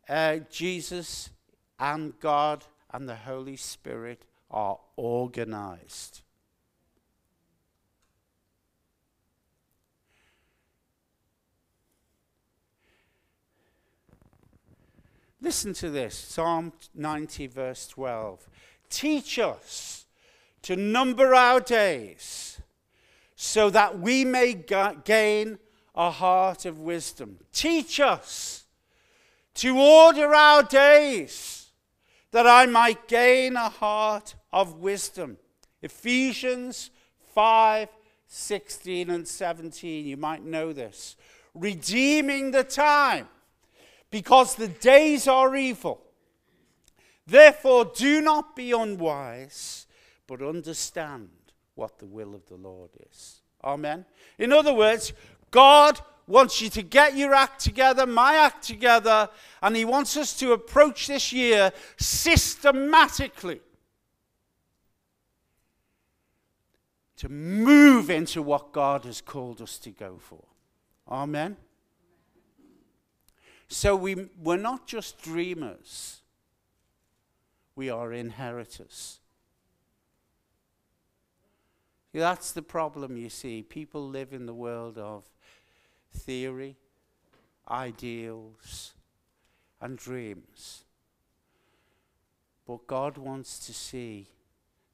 uh, 0.09 0.39
Jesus 0.51 1.31
and 1.79 2.19
God 2.21 2.65
and 2.93 3.09
the 3.09 3.17
Holy 3.17 3.57
Spirit 3.57 4.25
are 4.51 4.79
organized. 4.97 6.21
Listen 15.41 15.75
to 15.75 15.91
this 15.91 16.17
Psalm 16.17 16.73
90, 16.95 17.49
verse 17.49 17.87
12. 17.89 18.49
Teach 18.89 19.39
us 19.39 20.07
to 20.63 20.75
number 20.75 21.35
our 21.35 21.61
days 21.61 22.63
so 23.37 23.69
that 23.69 23.99
we 23.99 24.25
may 24.25 24.55
gain 25.05 25.59
a 25.95 26.11
heart 26.11 26.65
of 26.65 26.81
wisdom. 26.81 27.39
Teach 27.53 28.01
us 28.01 28.65
to 29.55 29.79
order 29.79 30.35
our 30.35 30.63
days 30.63 31.69
that 32.33 32.47
I 32.47 32.67
might 32.67 33.07
gain 33.07 33.57
a 33.57 33.69
heart 33.69 34.35
of 34.53 34.81
wisdom. 34.81 35.37
Ephesians 35.83 36.91
5 37.35 37.89
16 38.27 39.11
and 39.11 39.29
17. 39.29 40.07
You 40.07 40.17
might 40.17 40.45
know 40.45 40.73
this. 40.73 41.15
Redeeming 41.55 42.51
the 42.51 42.65
time 42.65 43.29
because 44.11 44.57
the 44.57 44.67
days 44.67 45.29
are 45.29 45.55
evil. 45.55 46.01
Therefore, 47.27 47.85
do 47.85 48.21
not 48.21 48.57
be 48.57 48.73
unwise, 48.73 49.87
but 50.27 50.43
understand 50.43 51.29
what 51.75 51.99
the 51.99 52.07
will 52.07 52.35
of 52.35 52.47
the 52.47 52.57
Lord 52.57 52.91
is. 53.11 53.41
Amen. 53.63 54.05
In 54.39 54.53
other 54.53 54.75
words, 54.75 55.13
God 55.55 56.01
wants 56.27 56.61
you 56.61 56.69
to 56.71 56.83
get 56.83 57.17
your 57.17 57.33
act 57.33 57.61
together, 57.61 58.07
my 58.07 58.35
act 58.35 58.65
together, 58.65 59.29
and 59.63 59.77
He 59.77 59.85
wants 59.85 60.17
us 60.17 60.37
to 60.41 60.51
approach 60.51 61.07
this 61.07 61.33
year 61.33 61.71
systematically. 61.97 63.61
To 67.19 67.29
move 67.29 68.11
into 68.11 68.43
what 68.43 68.73
God 68.73 69.05
has 69.05 69.21
called 69.21 69.63
us 69.63 69.79
to 69.79 69.91
go 69.91 70.17
for. 70.19 70.43
Amen. 71.09 71.57
So 73.69 73.95
we, 73.95 74.29
we're 74.43 74.57
not 74.57 74.89
just 74.89 75.23
dreamers, 75.23 76.23
we 77.77 77.91
are 77.91 78.13
inheritors. 78.13 79.21
That's 82.13 82.51
the 82.51 82.63
problem, 82.63 83.17
you 83.17 83.29
see. 83.29 83.63
People 83.63 84.09
live 84.09 84.33
in 84.33 84.47
the 84.47 84.55
world 84.55 84.99
of 84.99 85.25
theory, 86.15 86.77
ideals, 87.69 88.95
and 89.81 89.99
dreams. 89.99 90.85
But 92.67 92.87
God 92.87 93.19
wants 93.19 93.59
to 93.67 93.75
see 93.75 94.29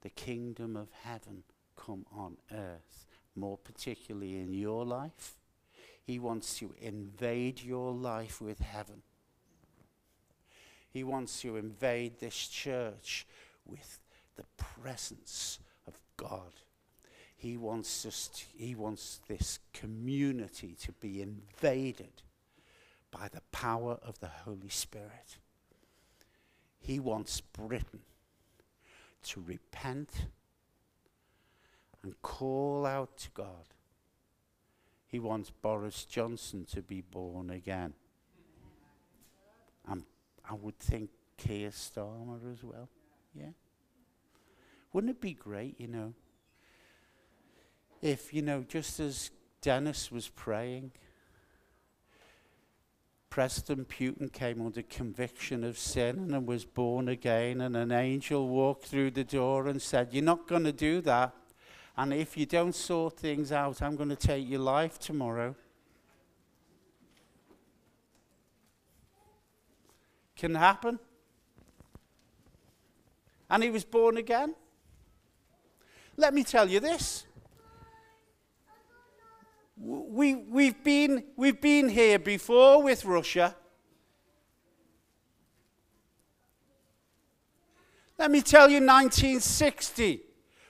the 0.02 0.10
kingdom 0.10 0.76
of 0.76 0.88
heaven 1.02 1.44
come 1.76 2.06
on 2.12 2.36
earth, 2.52 3.06
more 3.36 3.58
particularly 3.58 4.38
in 4.38 4.52
your 4.52 4.84
life. 4.84 5.34
He 6.02 6.18
wants 6.18 6.58
to 6.58 6.74
invade 6.80 7.62
your 7.62 7.92
life 7.92 8.40
with 8.40 8.58
heaven. 8.58 9.02
He 10.92 11.04
wants 11.04 11.40
to 11.42 11.56
invade 11.56 12.18
this 12.18 12.48
church 12.48 13.26
with 13.64 14.00
the 14.36 14.44
presence 14.56 15.60
of 15.86 16.00
God. 16.16 16.52
He 17.40 17.56
wants, 17.56 18.04
us 18.04 18.28
to, 18.34 18.44
he 18.54 18.74
wants 18.74 19.20
this 19.26 19.60
community 19.72 20.76
to 20.82 20.92
be 20.92 21.22
invaded 21.22 22.22
by 23.10 23.28
the 23.32 23.40
power 23.50 23.98
of 24.02 24.20
the 24.20 24.28
Holy 24.44 24.68
Spirit. 24.68 25.38
He 26.78 27.00
wants 27.00 27.40
Britain 27.40 28.00
to 29.22 29.40
repent 29.40 30.26
and 32.02 32.20
call 32.20 32.84
out 32.84 33.16
to 33.16 33.30
God. 33.30 33.72
He 35.06 35.18
wants 35.18 35.48
Boris 35.48 36.04
Johnson 36.04 36.66
to 36.72 36.82
be 36.82 37.00
born 37.00 37.48
again. 37.48 37.94
And 39.88 40.04
I 40.46 40.52
would 40.52 40.78
think 40.78 41.08
Keir 41.38 41.70
Starmer 41.70 42.52
as 42.52 42.62
well. 42.62 42.90
Yeah. 43.34 43.52
Wouldn't 44.92 45.10
it 45.12 45.22
be 45.22 45.32
great, 45.32 45.80
you 45.80 45.88
know, 45.88 46.12
if, 48.00 48.32
you 48.32 48.42
know, 48.42 48.64
just 48.66 49.00
as 49.00 49.30
Dennis 49.60 50.10
was 50.10 50.28
praying, 50.28 50.92
President 53.28 53.88
Putin 53.88 54.32
came 54.32 54.60
under 54.60 54.82
conviction 54.82 55.62
of 55.62 55.78
sin 55.78 56.34
and 56.34 56.48
was 56.48 56.64
born 56.64 57.08
again, 57.08 57.60
and 57.60 57.76
an 57.76 57.92
angel 57.92 58.48
walked 58.48 58.86
through 58.86 59.12
the 59.12 59.22
door 59.22 59.68
and 59.68 59.80
said, 59.80 60.08
You're 60.12 60.24
not 60.24 60.48
going 60.48 60.64
to 60.64 60.72
do 60.72 61.00
that. 61.02 61.32
And 61.96 62.12
if 62.12 62.36
you 62.36 62.46
don't 62.46 62.74
sort 62.74 63.18
things 63.18 63.52
out, 63.52 63.82
I'm 63.82 63.94
going 63.94 64.08
to 64.08 64.16
take 64.16 64.48
your 64.48 64.60
life 64.60 64.98
tomorrow. 64.98 65.54
Can 70.34 70.54
happen. 70.54 70.98
And 73.48 73.62
he 73.62 73.70
was 73.70 73.84
born 73.84 74.16
again. 74.16 74.54
Let 76.16 76.34
me 76.34 76.42
tell 76.42 76.68
you 76.68 76.80
this 76.80 77.26
we, 79.80 80.34
we've, 80.34 80.84
been, 80.84 81.24
we've 81.36 81.60
been 81.60 81.88
here 81.88 82.18
before 82.18 82.82
with 82.82 83.04
Russia. 83.04 83.56
Let 88.18 88.30
me 88.30 88.42
tell 88.42 88.68
you 88.68 88.76
1960, 88.76 90.20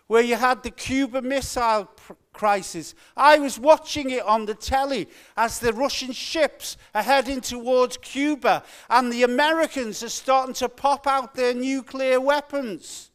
where 0.07 0.23
you 0.23 0.37
had 0.37 0.63
the 0.63 0.71
Cuba 0.71 1.21
Missile 1.21 1.91
crisis. 2.33 2.95
I 3.17 3.39
was 3.41 3.59
watching 3.59 4.11
it 4.11 4.23
on 4.23 4.47
the 4.47 4.55
telly 4.55 5.09
as 5.37 5.59
the 5.59 5.73
Russian 5.73 6.13
ships 6.13 6.77
are 6.95 7.03
heading 7.03 7.41
towards 7.41 7.97
Cuba, 7.97 8.63
and 8.89 9.13
the 9.13 9.25
Americans 9.25 10.05
are 10.05 10.09
starting 10.09 10.55
to 10.55 10.69
pop 10.69 11.09
out 11.09 11.35
their 11.35 11.55
nuclear 11.55 12.21
weapons. 12.21 13.10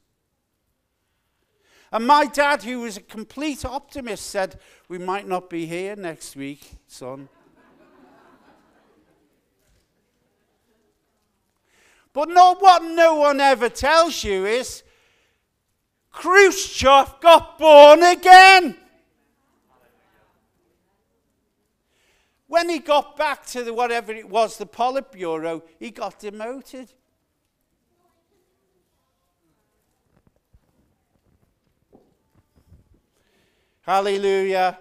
And 1.96 2.06
my 2.06 2.26
dad, 2.26 2.62
who 2.62 2.82
was 2.82 2.98
a 2.98 3.02
complete 3.02 3.64
optimist, 3.64 4.26
said, 4.26 4.60
We 4.90 4.98
might 4.98 5.26
not 5.26 5.50
be 5.50 5.66
here 5.66 5.96
next 5.96 6.36
week, 6.36 6.70
son. 6.88 7.30
but 12.12 12.28
not 12.28 12.62
what 12.62 12.84
no 12.84 13.16
one 13.16 13.40
ever 13.40 13.70
tells 13.70 14.26
you 14.26 14.46
is 14.46 14.84
Khrushchev 16.12 17.22
got 17.22 17.58
born 17.58 18.04
again. 18.04 18.76
When 22.48 22.68
he 22.68 22.80
got 22.80 23.16
back 23.16 23.46
to 23.48 23.64
the 23.64 23.74
whatever 23.74 24.12
it 24.12 24.28
was, 24.28 24.58
the 24.58 24.66
Politburo, 24.66 25.64
he 25.80 25.92
got 25.92 26.20
demoted. 26.20 26.90
Hallelujah. 33.86 34.80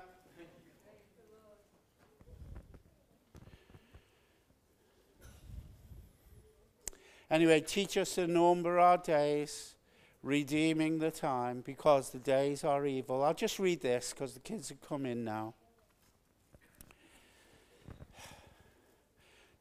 Anyway, 7.31 7.61
teach 7.61 7.99
us 7.99 8.15
to 8.15 8.27
number 8.27 8.79
our 8.79 8.97
days, 8.97 9.75
redeeming 10.23 11.01
the 11.01 11.11
time, 11.11 11.61
because 11.67 12.09
the 12.13 12.19
days 12.19 12.65
are 12.65 12.87
evil. 12.87 13.23
I'll 13.23 13.35
just 13.35 13.59
read 13.59 13.83
this 13.83 14.15
because 14.15 14.33
the 14.33 14.41
kids 14.41 14.71
have 14.71 14.81
come 14.81 15.05
in 15.05 15.23
now. 15.23 15.53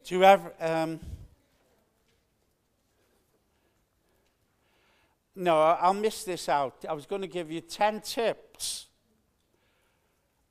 Do 0.06 0.16
you 0.16 0.24
ever. 0.24 0.54
Um, 0.58 1.02
no, 5.36 5.60
I'll 5.60 5.94
miss 5.94 6.24
this 6.24 6.48
out. 6.48 6.86
I 6.88 6.94
was 6.94 7.06
going 7.06 7.24
to 7.24 7.28
give 7.28 7.52
you 7.52 7.60
10 7.60 8.00
tips 8.00 8.88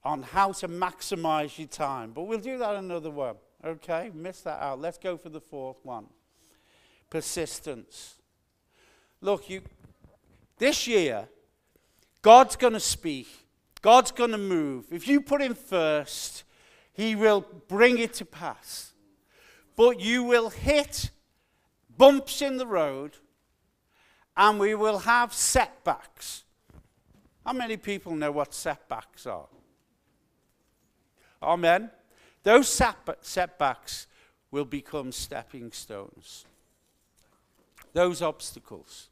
on 0.04 0.22
how 0.22 0.52
to 0.52 0.68
maximize 0.68 1.58
your 1.58 1.68
time. 1.68 2.12
But 2.12 2.22
we'll 2.22 2.38
do 2.38 2.58
that 2.58 2.76
another 2.76 3.10
one. 3.10 3.36
Okay? 3.64 4.10
Miss 4.14 4.40
that 4.42 4.60
out. 4.60 4.80
Let's 4.80 4.98
go 4.98 5.16
for 5.16 5.28
the 5.28 5.40
fourth 5.40 5.78
one. 5.84 6.06
Persistence. 7.10 8.16
Look, 9.20 9.48
you 9.48 9.62
this 10.58 10.86
year, 10.86 11.28
God's 12.22 12.56
going 12.56 12.72
to 12.72 12.80
speak. 12.80 13.28
God's 13.80 14.12
going 14.12 14.30
to 14.30 14.38
move. 14.38 14.86
If 14.90 15.08
you 15.08 15.20
put 15.20 15.42
him 15.42 15.54
first, 15.54 16.44
he 16.92 17.16
will 17.16 17.44
bring 17.68 17.98
it 17.98 18.14
to 18.14 18.24
pass. 18.24 18.92
But 19.76 20.00
you 20.00 20.22
will 20.22 20.50
hit 20.50 21.10
bumps 21.96 22.42
in 22.42 22.58
the 22.58 22.66
road 22.66 23.16
and 24.36 24.58
we 24.58 24.74
will 24.74 24.98
have 24.98 25.32
setbacks. 25.32 26.44
How 27.44 27.52
many 27.52 27.76
people 27.76 28.14
know 28.14 28.30
what 28.30 28.54
setbacks 28.54 29.26
are? 29.26 29.48
Amen. 31.42 31.90
Those 32.42 32.68
setbacks 32.68 34.06
will 34.50 34.64
become 34.64 35.12
stepping 35.12 35.72
stones. 35.72 36.44
Those 37.92 38.22
obstacles. 38.22 39.08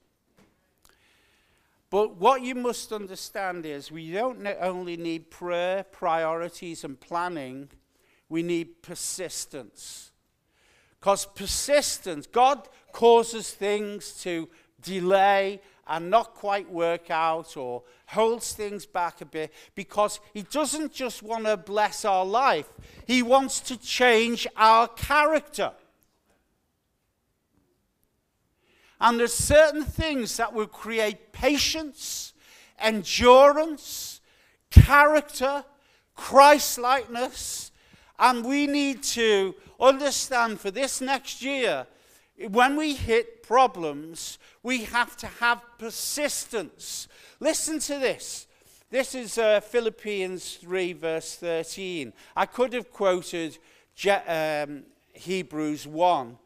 But 1.91 2.17
what 2.17 2.43
you 2.43 2.55
must 2.55 2.93
understand 2.93 3.67
is 3.67 3.91
we 3.91 4.13
don't 4.13 4.47
only 4.61 4.97
need 4.97 5.31
prayer, 5.31 5.85
priorities, 5.85 6.85
and 6.85 6.99
planning, 6.99 7.69
we 8.29 8.43
need 8.43 8.81
persistence. 8.81 10.13
Because 11.01 11.27
persistence, 11.27 12.27
God 12.27 12.69
causes 12.93 13.51
things 13.51 14.13
to 14.23 14.49
delay 14.81 15.61
and 15.91 16.09
not 16.09 16.37
quite 16.37 16.71
work 16.71 17.11
out 17.11 17.57
or 17.57 17.83
holds 18.07 18.53
things 18.53 18.87
back 18.87 19.21
a 19.21 19.25
bit 19.25 19.53
because 19.75 20.21
he 20.33 20.43
doesn't 20.43 20.93
just 20.93 21.21
want 21.21 21.45
to 21.45 21.57
bless 21.57 22.05
our 22.05 22.25
life, 22.25 22.69
he 23.09 23.25
wants 23.25 23.59
to 23.59 23.77
change 23.77 24.47
our 24.57 24.87
character. 24.87 25.73
And 29.01 29.19
there's 29.19 29.35
certain 29.35 29.83
things 29.83 30.37
that 30.37 30.55
will 30.55 30.69
create 30.69 31.33
patience, 31.33 32.35
endurance, 32.79 34.21
character, 34.71 35.65
Christ 36.15 36.79
likeness. 36.79 37.73
And 38.17 38.45
we 38.45 38.69
need 38.69 39.03
to 39.03 39.57
understand 39.81 40.61
for 40.61 40.71
this 40.71 41.01
next 41.01 41.43
year 41.43 41.87
when 42.49 42.77
we 42.77 42.95
hit 42.95 43.40
problems, 43.51 44.39
we 44.63 44.85
have 44.85 45.17
to 45.17 45.27
have 45.27 45.61
persistence. 45.77 47.09
Listen 47.41 47.81
to 47.81 47.99
this. 47.99 48.47
This 48.91 49.13
is 49.17 49.39
uh, 49.39 49.59
Philippians 49.59 50.55
3, 50.55 50.93
verse 50.93 51.35
13. 51.35 52.13
I 52.37 52.47
could 52.47 52.73
have 52.75 52.93
quoted 52.93 53.59
Je 53.97 54.13
um, 54.13 54.85
Hebrews 55.13 55.85
1, 55.85 56.39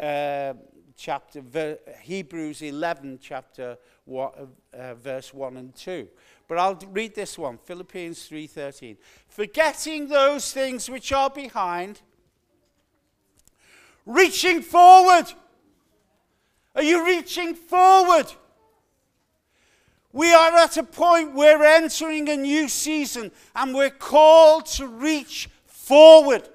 uh, 0.00 0.54
chapter, 0.96 1.78
Hebrews 2.00 2.62
11, 2.62 3.18
chapter 3.20 3.76
one, 4.04 4.30
uh, 4.72 4.94
verse 4.94 5.34
1 5.34 5.56
and 5.56 5.74
2. 5.74 6.06
But 6.46 6.58
I'll 6.58 6.78
read 6.92 7.16
this 7.16 7.36
one, 7.36 7.58
Philippians 7.58 8.28
3:13. 8.28 8.96
Forgetting 9.26 10.06
those 10.06 10.52
things 10.52 10.88
which 10.88 11.10
are 11.10 11.30
behind, 11.30 12.02
reaching 14.06 14.62
forward 14.62 15.32
are 16.74 16.82
you 16.82 17.04
reaching 17.06 17.54
forward? 17.54 18.26
We 20.12 20.32
are 20.32 20.52
at 20.56 20.76
a 20.76 20.82
point 20.82 21.34
we're 21.34 21.64
entering 21.64 22.28
a 22.28 22.36
new 22.36 22.68
season 22.68 23.30
and 23.56 23.74
we're 23.74 23.90
called 23.90 24.66
to 24.66 24.86
reach 24.86 25.48
forward. 25.64 26.48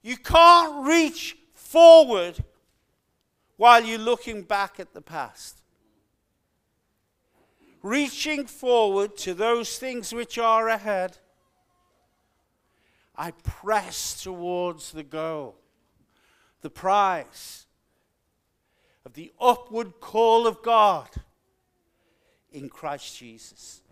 You 0.00 0.16
can't 0.16 0.86
reach 0.86 1.36
forward 1.54 2.44
while 3.56 3.84
you're 3.84 3.98
looking 3.98 4.42
back 4.42 4.80
at 4.80 4.92
the 4.94 5.00
past. 5.00 5.62
reaching 7.82 8.46
forward 8.46 9.16
to 9.16 9.34
those 9.34 9.76
things 9.78 10.12
which 10.12 10.38
are 10.38 10.68
ahead. 10.68 11.18
I 13.16 13.32
press 13.32 14.22
towards 14.22 14.92
the 14.92 15.02
goal, 15.02 15.56
the 16.62 16.70
prize 16.70 17.66
of 19.04 19.12
the 19.14 19.32
upward 19.40 20.00
call 20.00 20.46
of 20.46 20.62
God 20.62 21.08
in 22.52 22.68
Christ 22.68 23.18
Jesus. 23.18 23.82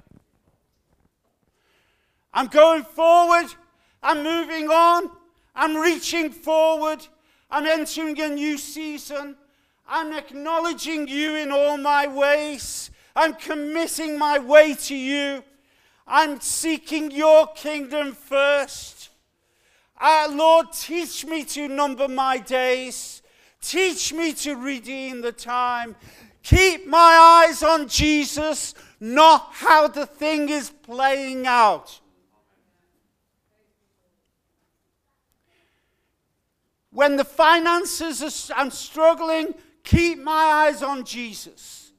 I'm 2.32 2.46
going 2.46 2.84
forward. 2.84 3.52
I'm 4.02 4.22
moving 4.22 4.68
on. 4.68 5.10
I'm 5.54 5.76
reaching 5.76 6.30
forward. 6.30 7.06
I'm 7.50 7.66
entering 7.66 8.18
a 8.20 8.28
new 8.28 8.56
season. 8.56 9.36
I'm 9.88 10.12
acknowledging 10.12 11.08
you 11.08 11.34
in 11.34 11.50
all 11.50 11.76
my 11.76 12.06
ways. 12.06 12.90
I'm 13.16 13.34
committing 13.34 14.16
my 14.16 14.38
way 14.38 14.74
to 14.74 14.94
you. 14.94 15.42
I'm 16.06 16.40
seeking 16.40 17.10
your 17.10 17.48
kingdom 17.48 18.12
first. 18.12 19.09
Uh, 20.00 20.28
Lord, 20.30 20.72
teach 20.72 21.26
me 21.26 21.44
to 21.44 21.68
number 21.68 22.08
my 22.08 22.38
days. 22.38 23.22
Teach 23.60 24.14
me 24.14 24.32
to 24.32 24.54
redeem 24.54 25.20
the 25.20 25.32
time. 25.32 25.94
Keep 26.42 26.86
my 26.86 27.44
eyes 27.46 27.62
on 27.62 27.86
Jesus, 27.86 28.74
not 28.98 29.50
how 29.52 29.88
the 29.88 30.06
thing 30.06 30.48
is 30.48 30.70
playing 30.70 31.46
out. 31.46 32.00
When 36.92 37.16
the 37.16 37.24
finances 37.24 38.50
are, 38.50 38.54
I'm 38.56 38.70
struggling, 38.70 39.54
keep 39.84 40.18
my 40.18 40.32
eyes 40.32 40.82
on 40.82 41.04
Jesus. 41.04 41.92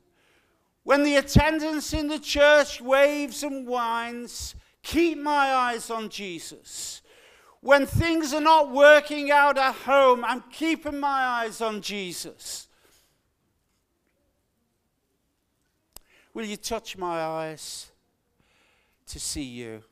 When 0.83 1.03
the 1.03 1.17
attendance 1.17 1.93
in 1.93 2.07
the 2.07 2.19
church 2.19 2.81
waves 2.81 3.43
and 3.43 3.67
whines, 3.67 4.55
keep 4.81 5.19
my 5.19 5.53
eyes 5.53 5.91
on 5.91 6.09
Jesus. 6.09 7.00
When 7.61 7.85
things 7.85 8.33
are 8.33 8.41
not 8.41 8.71
working 8.71 9.31
out 9.31 9.57
at 9.57 9.75
home, 9.75 10.25
I'm 10.25 10.43
keeping 10.51 10.99
my 10.99 11.07
eyes 11.07 11.61
on 11.61 11.81
Jesus. 11.81 12.67
Will 16.33 16.45
you 16.45 16.57
touch 16.57 16.97
my 16.97 17.21
eyes 17.21 17.91
to 19.07 19.19
see 19.19 19.43
you? 19.43 19.83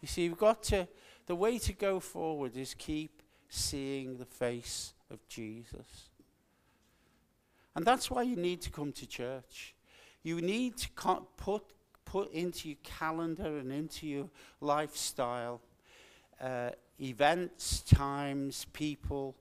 You 0.00 0.08
see, 0.08 0.28
we've 0.28 0.38
got 0.38 0.64
to, 0.64 0.88
the 1.26 1.36
way 1.36 1.58
to 1.58 1.72
go 1.72 2.00
forward 2.00 2.56
is 2.56 2.74
keep 2.74 3.22
seeing 3.48 4.16
the 4.16 4.24
face 4.24 4.94
of 5.10 5.26
Jesus. 5.28 6.08
And 7.76 7.84
that's 7.84 8.10
why 8.10 8.22
you 8.22 8.36
need 8.36 8.62
to 8.62 8.70
come 8.70 8.90
to 8.92 9.06
church. 9.06 9.74
You 10.24 10.40
need 10.40 10.76
to 10.78 10.88
put, 11.36 11.62
put 12.04 12.32
into 12.32 12.68
your 12.70 12.78
calendar 12.82 13.58
and 13.58 13.70
into 13.70 14.08
your 14.08 14.28
lifestyle 14.60 15.60
uh, 16.40 16.70
events, 17.00 17.80
times, 17.80 18.66
people, 18.72 19.36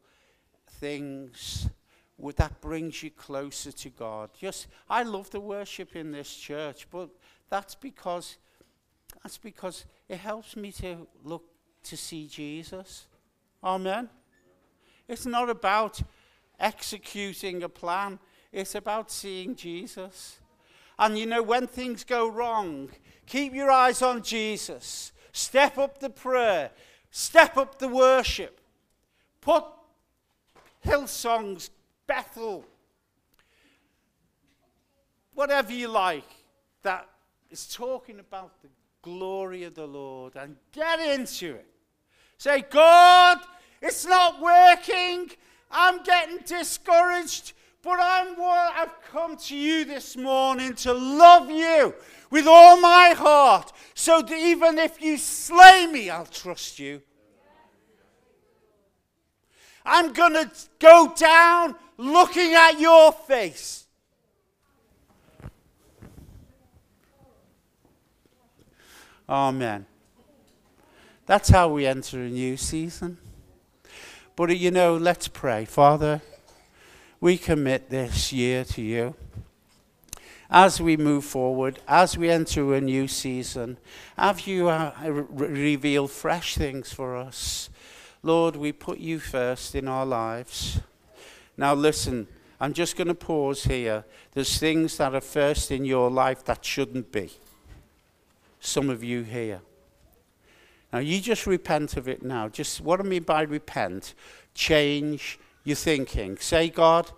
things 0.79 1.69
would, 2.17 2.37
that 2.37 2.61
brings 2.61 3.03
you 3.03 3.11
closer 3.11 3.71
to 3.71 3.89
God. 3.89 4.29
Just, 4.37 4.67
I 4.89 5.03
love 5.03 5.29
the 5.29 5.39
worship 5.39 5.95
in 5.95 6.11
this 6.11 6.35
church, 6.35 6.87
but 6.91 7.09
that's 7.49 7.75
because 7.75 8.37
that's 9.23 9.37
because 9.37 9.85
it 10.07 10.17
helps 10.17 10.55
me 10.55 10.71
to 10.73 11.07
look 11.23 11.43
to 11.83 11.97
see 11.97 12.27
Jesus. 12.27 13.07
Amen. 13.63 14.09
It's 15.07 15.25
not 15.25 15.49
about 15.49 16.01
executing 16.59 17.63
a 17.63 17.69
plan, 17.69 18.19
it's 18.51 18.75
about 18.75 19.09
seeing 19.11 19.55
Jesus. 19.55 20.39
And 20.97 21.17
you 21.17 21.25
know, 21.25 21.41
when 21.41 21.67
things 21.67 22.03
go 22.03 22.29
wrong, 22.29 22.89
keep 23.25 23.53
your 23.53 23.71
eyes 23.71 24.01
on 24.01 24.21
Jesus. 24.21 25.11
Step 25.35 25.77
up 25.77 25.99
the 25.99 26.09
prayer, 26.09 26.71
step 27.11 27.57
up 27.57 27.77
the 27.77 27.89
worship. 27.89 28.61
Put 29.41 29.65
Hillsong's, 30.79 31.71
Bethel, 32.07 32.63
whatever 35.33 35.73
you 35.73 35.89
like, 35.89 36.23
that 36.83 37.09
is 37.49 37.67
talking 37.67 38.21
about 38.21 38.61
the 38.61 38.69
glory 39.01 39.65
of 39.65 39.75
the 39.75 39.85
Lord 39.85 40.37
and 40.37 40.55
get 40.71 41.01
into 41.01 41.55
it. 41.55 41.67
Say, 42.37 42.61
God, 42.69 43.39
it's 43.81 44.05
not 44.05 44.41
working. 44.41 45.31
I'm 45.69 46.01
getting 46.03 46.37
discouraged. 46.45 47.51
But 47.85 47.99
I'm, 48.01 48.35
I've 48.39 48.99
come 49.11 49.37
to 49.37 49.55
you 49.55 49.85
this 49.85 50.17
morning 50.17 50.73
to 50.73 50.91
love 50.91 51.51
you 51.51 51.93
with 52.31 52.47
all 52.47 52.81
my 52.81 53.09
heart. 53.15 53.71
So 53.93 54.23
that 54.23 54.31
even 54.31 54.79
if 54.79 54.99
you 54.99 55.19
slay 55.19 55.85
me, 55.85 56.09
I'll 56.09 56.25
trust 56.25 56.79
you. 56.79 57.03
I'm 59.85 60.13
going 60.13 60.33
to 60.33 60.49
go 60.79 61.13
down 61.15 61.75
looking 61.97 62.55
at 62.55 62.79
your 62.79 63.11
face. 63.11 63.85
Amen. 69.29 69.85
That's 71.27 71.49
how 71.49 71.69
we 71.69 71.85
enter 71.85 72.23
a 72.23 72.29
new 72.29 72.57
season. 72.57 73.19
But 74.35 74.57
you 74.57 74.71
know, 74.71 74.97
let's 74.97 75.27
pray. 75.27 75.65
Father, 75.65 76.23
we 77.25 77.39
commit 77.39 77.89
this 77.89 78.31
year 78.31 78.63
to 78.63 78.83
you. 78.83 79.15
As 80.47 80.79
we 80.79 80.95
move 80.95 81.25
forward, 81.25 81.79
as 81.87 82.15
we 82.15 82.29
enter 82.29 82.75
a 82.75 82.79
new 82.79 83.07
season, 83.07 83.79
have 84.15 84.41
you 84.41 84.69
uh, 84.69 84.91
revealed 85.01 86.11
fresh 86.11 86.53
things 86.53 86.93
for 86.93 87.17
us? 87.17 87.71
Lord, 88.21 88.55
we 88.55 88.71
put 88.71 88.99
you 88.99 89.17
first 89.17 89.73
in 89.73 89.87
our 89.87 90.05
lives. 90.05 90.79
Now, 91.57 91.73
listen, 91.73 92.27
I'm 92.61 92.73
just 92.73 92.95
going 92.95 93.07
to 93.07 93.15
pause 93.15 93.63
here. 93.63 94.05
There's 94.33 94.59
things 94.59 94.97
that 94.97 95.15
are 95.15 95.19
first 95.19 95.71
in 95.71 95.83
your 95.83 96.11
life 96.11 96.45
that 96.45 96.63
shouldn't 96.63 97.11
be. 97.11 97.31
Some 98.59 98.87
of 98.87 99.03
you 99.03 99.23
here. 99.23 99.61
Now, 100.93 100.99
you 100.99 101.19
just 101.19 101.47
repent 101.47 101.97
of 101.97 102.07
it 102.07 102.21
now. 102.21 102.49
Just 102.49 102.81
what 102.81 102.99
I 102.99 103.03
mean 103.03 103.23
by 103.23 103.41
repent, 103.41 104.13
change 104.53 105.39
your 105.65 105.75
thinking. 105.75 106.37
Say, 106.37 106.69
God, 106.69 107.11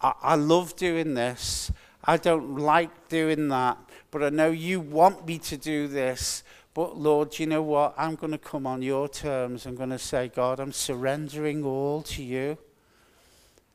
I, 0.00 0.14
I 0.22 0.34
love 0.36 0.74
doing 0.76 1.12
this. 1.12 1.70
I 2.04 2.16
don't 2.16 2.56
like 2.56 3.08
doing 3.08 3.48
that, 3.48 3.78
but 4.10 4.22
I 4.22 4.30
know 4.30 4.50
you 4.50 4.80
want 4.80 5.26
me 5.26 5.38
to 5.38 5.56
do 5.56 5.86
this. 5.86 6.42
But 6.74 6.96
Lord, 6.96 7.38
you 7.38 7.46
know 7.46 7.62
what? 7.62 7.94
I'm 7.98 8.14
going 8.14 8.32
to 8.32 8.38
come 8.38 8.66
on 8.66 8.80
your 8.80 9.08
terms. 9.08 9.66
I'm 9.66 9.76
going 9.76 9.90
to 9.90 9.98
say, 9.98 10.28
God, 10.28 10.58
I'm 10.58 10.72
surrendering 10.72 11.64
all 11.64 12.02
to 12.02 12.22
you. 12.22 12.56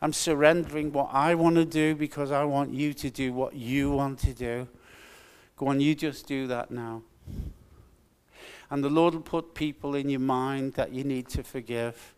I'm 0.01 0.13
surrendering 0.13 0.91
what 0.91 1.09
I 1.11 1.35
want 1.35 1.55
to 1.55 1.65
do 1.65 1.95
because 1.95 2.31
I 2.31 2.43
want 2.43 2.73
you 2.73 2.93
to 2.93 3.09
do 3.09 3.33
what 3.33 3.55
you 3.55 3.91
want 3.91 4.19
to 4.19 4.33
do. 4.33 4.67
Go 5.57 5.67
on, 5.67 5.79
you 5.79 5.95
just 5.95 6.27
do 6.27 6.47
that 6.47 6.69
now. 6.69 7.01
And 8.69 8.83
the 8.83 8.89
Lord 8.89 9.13
will 9.13 9.21
put 9.21 9.53
people 9.53 9.95
in 9.95 10.09
your 10.09 10.19
mind 10.19 10.73
that 10.73 10.91
you 10.91 11.03
need 11.03 11.29
to 11.29 11.43
forgive. 11.43 12.13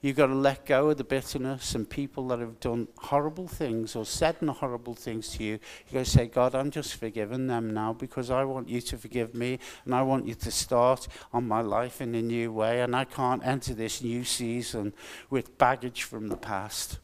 You've 0.00 0.16
got 0.16 0.26
to 0.26 0.34
let 0.34 0.66
go 0.66 0.90
of 0.90 0.96
the 0.96 1.04
bitterness 1.04 1.74
and 1.76 1.88
people 1.88 2.26
that 2.28 2.40
have 2.40 2.58
done 2.58 2.88
horrible 2.98 3.46
things 3.46 3.94
or 3.94 4.04
said 4.04 4.36
horrible 4.36 4.94
things 4.94 5.28
to 5.30 5.44
you. 5.44 5.52
You've 5.86 5.92
got 5.92 6.04
to 6.04 6.10
say, 6.10 6.26
God, 6.26 6.54
I'm 6.54 6.70
just 6.70 6.96
forgiving 6.96 7.46
them 7.46 7.72
now 7.72 7.92
because 7.92 8.30
I 8.30 8.44
want 8.44 8.68
you 8.68 8.80
to 8.80 8.98
forgive 8.98 9.34
me 9.34 9.60
and 9.84 9.94
I 9.94 10.02
want 10.02 10.26
you 10.26 10.34
to 10.34 10.50
start 10.50 11.06
on 11.32 11.46
my 11.46 11.60
life 11.60 12.00
in 12.00 12.14
a 12.14 12.22
new 12.22 12.52
way. 12.52 12.80
And 12.80 12.96
I 12.96 13.04
can't 13.04 13.46
enter 13.46 13.74
this 13.74 14.02
new 14.02 14.24
season 14.24 14.92
with 15.30 15.56
baggage 15.56 16.02
from 16.02 16.28
the 16.28 16.36
past. 16.36 16.98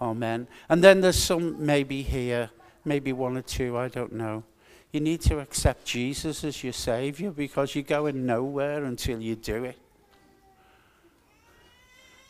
Amen. 0.00 0.48
And 0.68 0.84
then 0.84 1.00
there's 1.00 1.22
some 1.22 1.64
maybe 1.64 2.02
here, 2.02 2.50
maybe 2.84 3.12
one 3.12 3.38
or 3.38 3.42
two, 3.42 3.78
I 3.78 3.88
don't 3.88 4.12
know. 4.12 4.44
You 4.92 5.00
need 5.00 5.22
to 5.22 5.40
accept 5.40 5.86
Jesus 5.86 6.44
as 6.44 6.62
your 6.62 6.72
Savior 6.72 7.30
because 7.30 7.74
you're 7.74 7.82
going 7.82 8.26
nowhere 8.26 8.84
until 8.84 9.20
you 9.20 9.34
do 9.34 9.64
it. 9.64 9.78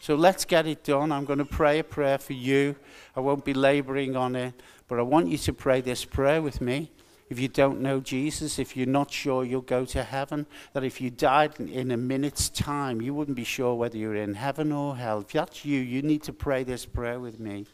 So 0.04 0.16
let's 0.16 0.44
get 0.44 0.66
it 0.66 0.84
done. 0.84 1.10
I'm 1.12 1.24
going 1.24 1.38
to 1.38 1.46
pray 1.46 1.78
a 1.78 1.82
prayer 1.82 2.18
for 2.18 2.34
you. 2.34 2.76
I 3.16 3.20
won't 3.20 3.42
be 3.42 3.54
laboring 3.54 4.16
on 4.16 4.36
it, 4.36 4.52
but 4.86 4.98
I 4.98 5.02
want 5.02 5.28
you 5.28 5.38
to 5.38 5.52
pray 5.54 5.80
this 5.80 6.04
prayer 6.04 6.42
with 6.42 6.60
me. 6.60 6.90
If 7.30 7.38
you 7.38 7.48
don't 7.48 7.80
know 7.80 8.00
Jesus, 8.00 8.58
if 8.58 8.76
you're 8.76 8.84
not 8.84 9.10
sure 9.10 9.46
you'll 9.46 9.62
go 9.62 9.86
to 9.86 10.02
heaven, 10.02 10.44
that 10.74 10.84
if 10.84 11.00
you 11.00 11.08
died 11.08 11.58
in 11.58 11.90
a 11.90 11.96
minute's 11.96 12.50
time, 12.50 13.00
you 13.00 13.14
wouldn't 13.14 13.34
be 13.34 13.44
sure 13.44 13.74
whether 13.76 13.96
you're 13.96 14.14
in 14.14 14.34
heaven 14.34 14.72
or 14.72 14.94
hell. 14.94 15.20
If 15.20 15.28
that's 15.28 15.64
you, 15.64 15.80
you 15.80 16.02
need 16.02 16.22
to 16.24 16.34
pray 16.34 16.64
this 16.64 16.84
prayer 16.84 17.18
with 17.18 17.40
me. 17.40 17.64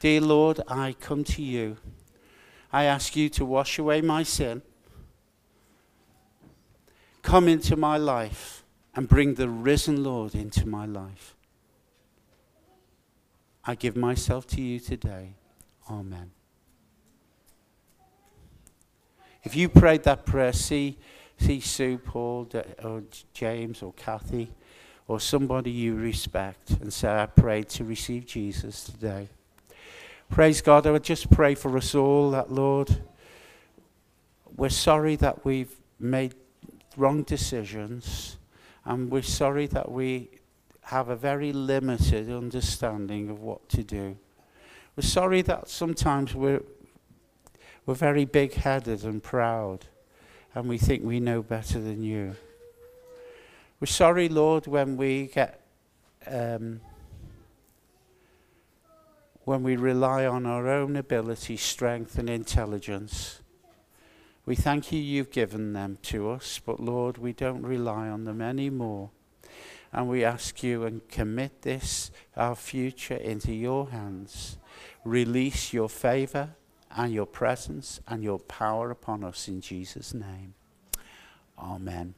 Dear 0.00 0.22
Lord, 0.22 0.62
I 0.66 0.94
come 0.98 1.24
to 1.24 1.42
you. 1.42 1.76
I 2.72 2.84
ask 2.84 3.16
you 3.16 3.28
to 3.28 3.44
wash 3.44 3.78
away 3.78 4.00
my 4.00 4.22
sin. 4.22 4.62
Come 7.20 7.48
into 7.48 7.76
my 7.76 7.98
life 7.98 8.57
and 8.98 9.08
bring 9.08 9.34
the 9.34 9.48
risen 9.48 10.02
Lord 10.02 10.34
into 10.34 10.66
my 10.66 10.84
life. 10.84 11.36
I 13.64 13.76
give 13.76 13.96
myself 13.96 14.44
to 14.48 14.60
you 14.60 14.80
today. 14.80 15.34
Amen. 15.88 16.32
If 19.44 19.54
you 19.54 19.68
prayed 19.68 20.02
that 20.02 20.26
prayer, 20.26 20.52
see, 20.52 20.98
see 21.38 21.60
Sue, 21.60 21.98
Paul, 21.98 22.48
or 22.82 23.04
James, 23.32 23.84
or 23.84 23.92
Kathy, 23.92 24.50
or 25.06 25.20
somebody 25.20 25.70
you 25.70 25.94
respect, 25.94 26.70
and 26.70 26.92
say, 26.92 27.08
I 27.08 27.26
prayed 27.26 27.68
to 27.68 27.84
receive 27.84 28.26
Jesus 28.26 28.82
today. 28.82 29.28
Praise 30.28 30.60
God. 30.60 30.88
I 30.88 30.90
would 30.90 31.04
just 31.04 31.30
pray 31.30 31.54
for 31.54 31.76
us 31.76 31.94
all 31.94 32.32
that, 32.32 32.50
Lord, 32.50 33.00
we're 34.56 34.70
sorry 34.70 35.14
that 35.14 35.44
we've 35.44 35.76
made 36.00 36.34
wrong 36.96 37.22
decisions 37.22 38.37
and 38.88 39.10
we're 39.10 39.20
sorry 39.20 39.66
that 39.66 39.92
we 39.92 40.30
have 40.80 41.10
a 41.10 41.16
very 41.16 41.52
limited 41.52 42.30
understanding 42.30 43.28
of 43.28 43.40
what 43.40 43.68
to 43.68 43.84
do. 43.84 44.16
We're 44.96 45.02
sorry 45.02 45.42
that 45.42 45.68
sometimes 45.68 46.34
we're, 46.34 46.62
we're 47.84 47.94
very 47.94 48.24
big 48.24 48.54
headed 48.54 49.04
and 49.04 49.22
proud, 49.22 49.84
and 50.54 50.70
we 50.70 50.78
think 50.78 51.04
we 51.04 51.20
know 51.20 51.42
better 51.42 51.78
than 51.78 52.02
you. 52.02 52.34
We're 53.78 53.86
sorry, 53.86 54.28
Lord, 54.28 54.66
when 54.66 54.96
we 54.96 55.26
get. 55.28 55.60
Um, 56.26 56.80
when 59.44 59.62
we 59.62 59.76
rely 59.76 60.26
on 60.26 60.44
our 60.44 60.68
own 60.68 60.94
ability, 60.94 61.56
strength, 61.56 62.18
and 62.18 62.28
intelligence. 62.28 63.40
We 64.48 64.54
thank 64.56 64.92
you, 64.92 64.98
you've 64.98 65.30
given 65.30 65.74
them 65.74 65.98
to 66.04 66.30
us, 66.30 66.58
but 66.64 66.80
Lord, 66.80 67.18
we 67.18 67.34
don't 67.34 67.66
rely 67.66 68.08
on 68.08 68.24
them 68.24 68.40
anymore. 68.40 69.10
And 69.92 70.08
we 70.08 70.24
ask 70.24 70.62
you 70.62 70.84
and 70.84 71.06
commit 71.10 71.60
this, 71.60 72.10
our 72.34 72.54
future, 72.54 73.16
into 73.16 73.52
your 73.52 73.90
hands. 73.90 74.56
Release 75.04 75.74
your 75.74 75.90
favor 75.90 76.54
and 76.96 77.12
your 77.12 77.26
presence 77.26 78.00
and 78.08 78.24
your 78.24 78.38
power 78.38 78.90
upon 78.90 79.22
us 79.22 79.48
in 79.48 79.60
Jesus' 79.60 80.14
name. 80.14 80.54
Amen. 81.58 82.14